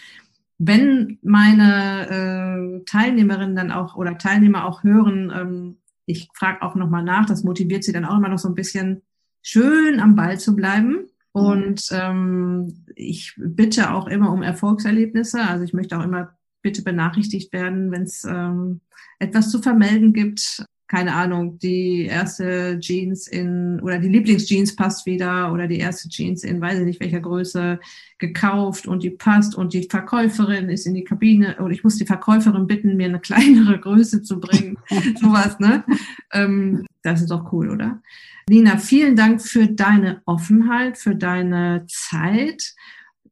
[0.59, 5.77] Wenn meine äh, Teilnehmerinnen dann auch oder Teilnehmer auch hören, ähm,
[6.09, 9.03] ich frage auch nochmal nach, das motiviert sie dann auch immer noch so ein bisschen
[9.43, 11.07] schön am Ball zu bleiben.
[11.33, 15.41] Und ähm, ich bitte auch immer um Erfolgserlebnisse.
[15.41, 18.81] Also ich möchte auch immer bitte benachrichtigt werden, wenn es ähm,
[19.19, 20.65] etwas zu vermelden gibt.
[20.89, 26.45] Keine Ahnung, die erste Jeans in oder die Lieblingsjeans passt wieder oder die erste Jeans
[26.45, 27.79] in weiß ich nicht welcher Größe
[28.19, 32.07] gekauft und die passt und die Verkäuferin ist in die Kabine oder ich muss die
[32.07, 34.79] Verkäuferin bitten, mir eine kleinere Größe zu bringen.
[35.21, 35.85] Sowas, ne?
[36.33, 38.03] Ähm, das ist doch cool, oder?
[38.49, 42.75] Nina, vielen Dank für deine Offenheit, für deine Zeit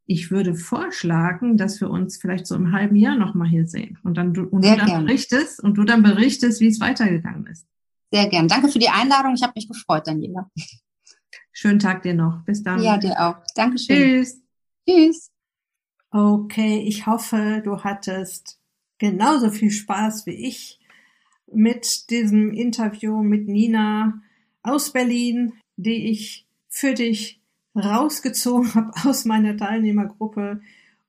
[0.06, 4.16] ich würde vorschlagen, dass wir uns vielleicht so im halben Jahr nochmal hier sehen und
[4.16, 7.66] dann du, und du dann berichtest und du dann berichtest, wie es weitergegangen ist.
[8.12, 8.46] Sehr gern.
[8.46, 9.34] Danke für die Einladung.
[9.34, 10.48] Ich habe mich gefreut, Daniela.
[11.52, 12.44] Schönen Tag dir noch.
[12.44, 12.82] Bis dann.
[12.82, 13.36] Ja, dir auch.
[13.54, 13.96] Dankeschön.
[13.96, 14.40] Tschüss.
[14.88, 15.30] Tschüss.
[16.10, 18.60] Okay, ich hoffe, du hattest
[18.98, 20.78] genauso viel Spaß wie ich
[21.52, 24.22] mit diesem Interview mit Nina
[24.62, 27.40] aus Berlin, die ich für dich
[27.76, 30.60] rausgezogen habe aus meiner Teilnehmergruppe,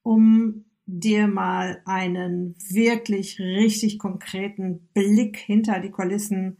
[0.03, 6.57] um dir mal einen wirklich richtig konkreten Blick hinter die Kulissen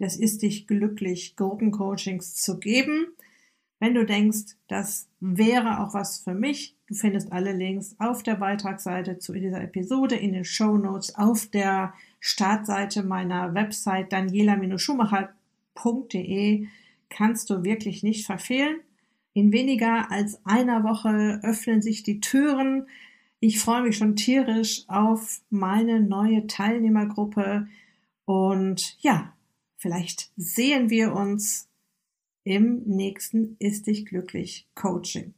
[0.00, 3.06] des Ist dich glücklich Gruppencoachings zu geben.
[3.80, 8.34] Wenn du denkst, das wäre auch was für mich, du findest alle Links auf der
[8.36, 16.66] Beitragsseite zu dieser Episode, in den Show Notes, auf der Startseite meiner Website daniela-schumacher.de
[17.10, 18.76] kannst du wirklich nicht verfehlen.
[19.34, 22.86] In weniger als einer Woche öffnen sich die Türen.
[23.40, 27.66] Ich freue mich schon tierisch auf meine neue Teilnehmergruppe
[28.24, 29.32] und ja,
[29.76, 31.68] vielleicht sehen wir uns
[32.44, 35.34] im nächsten Ist dich glücklich Coaching.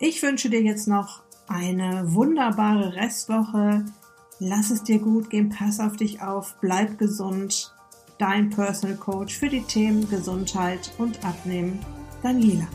[0.00, 3.84] Ich wünsche dir jetzt noch eine wunderbare Restwoche.
[4.38, 7.74] Lass es dir gut gehen, pass auf dich auf, bleib gesund.
[8.18, 11.78] Dein Personal Coach für die Themen Gesundheit und Abnehmen,
[12.22, 12.68] Daniela.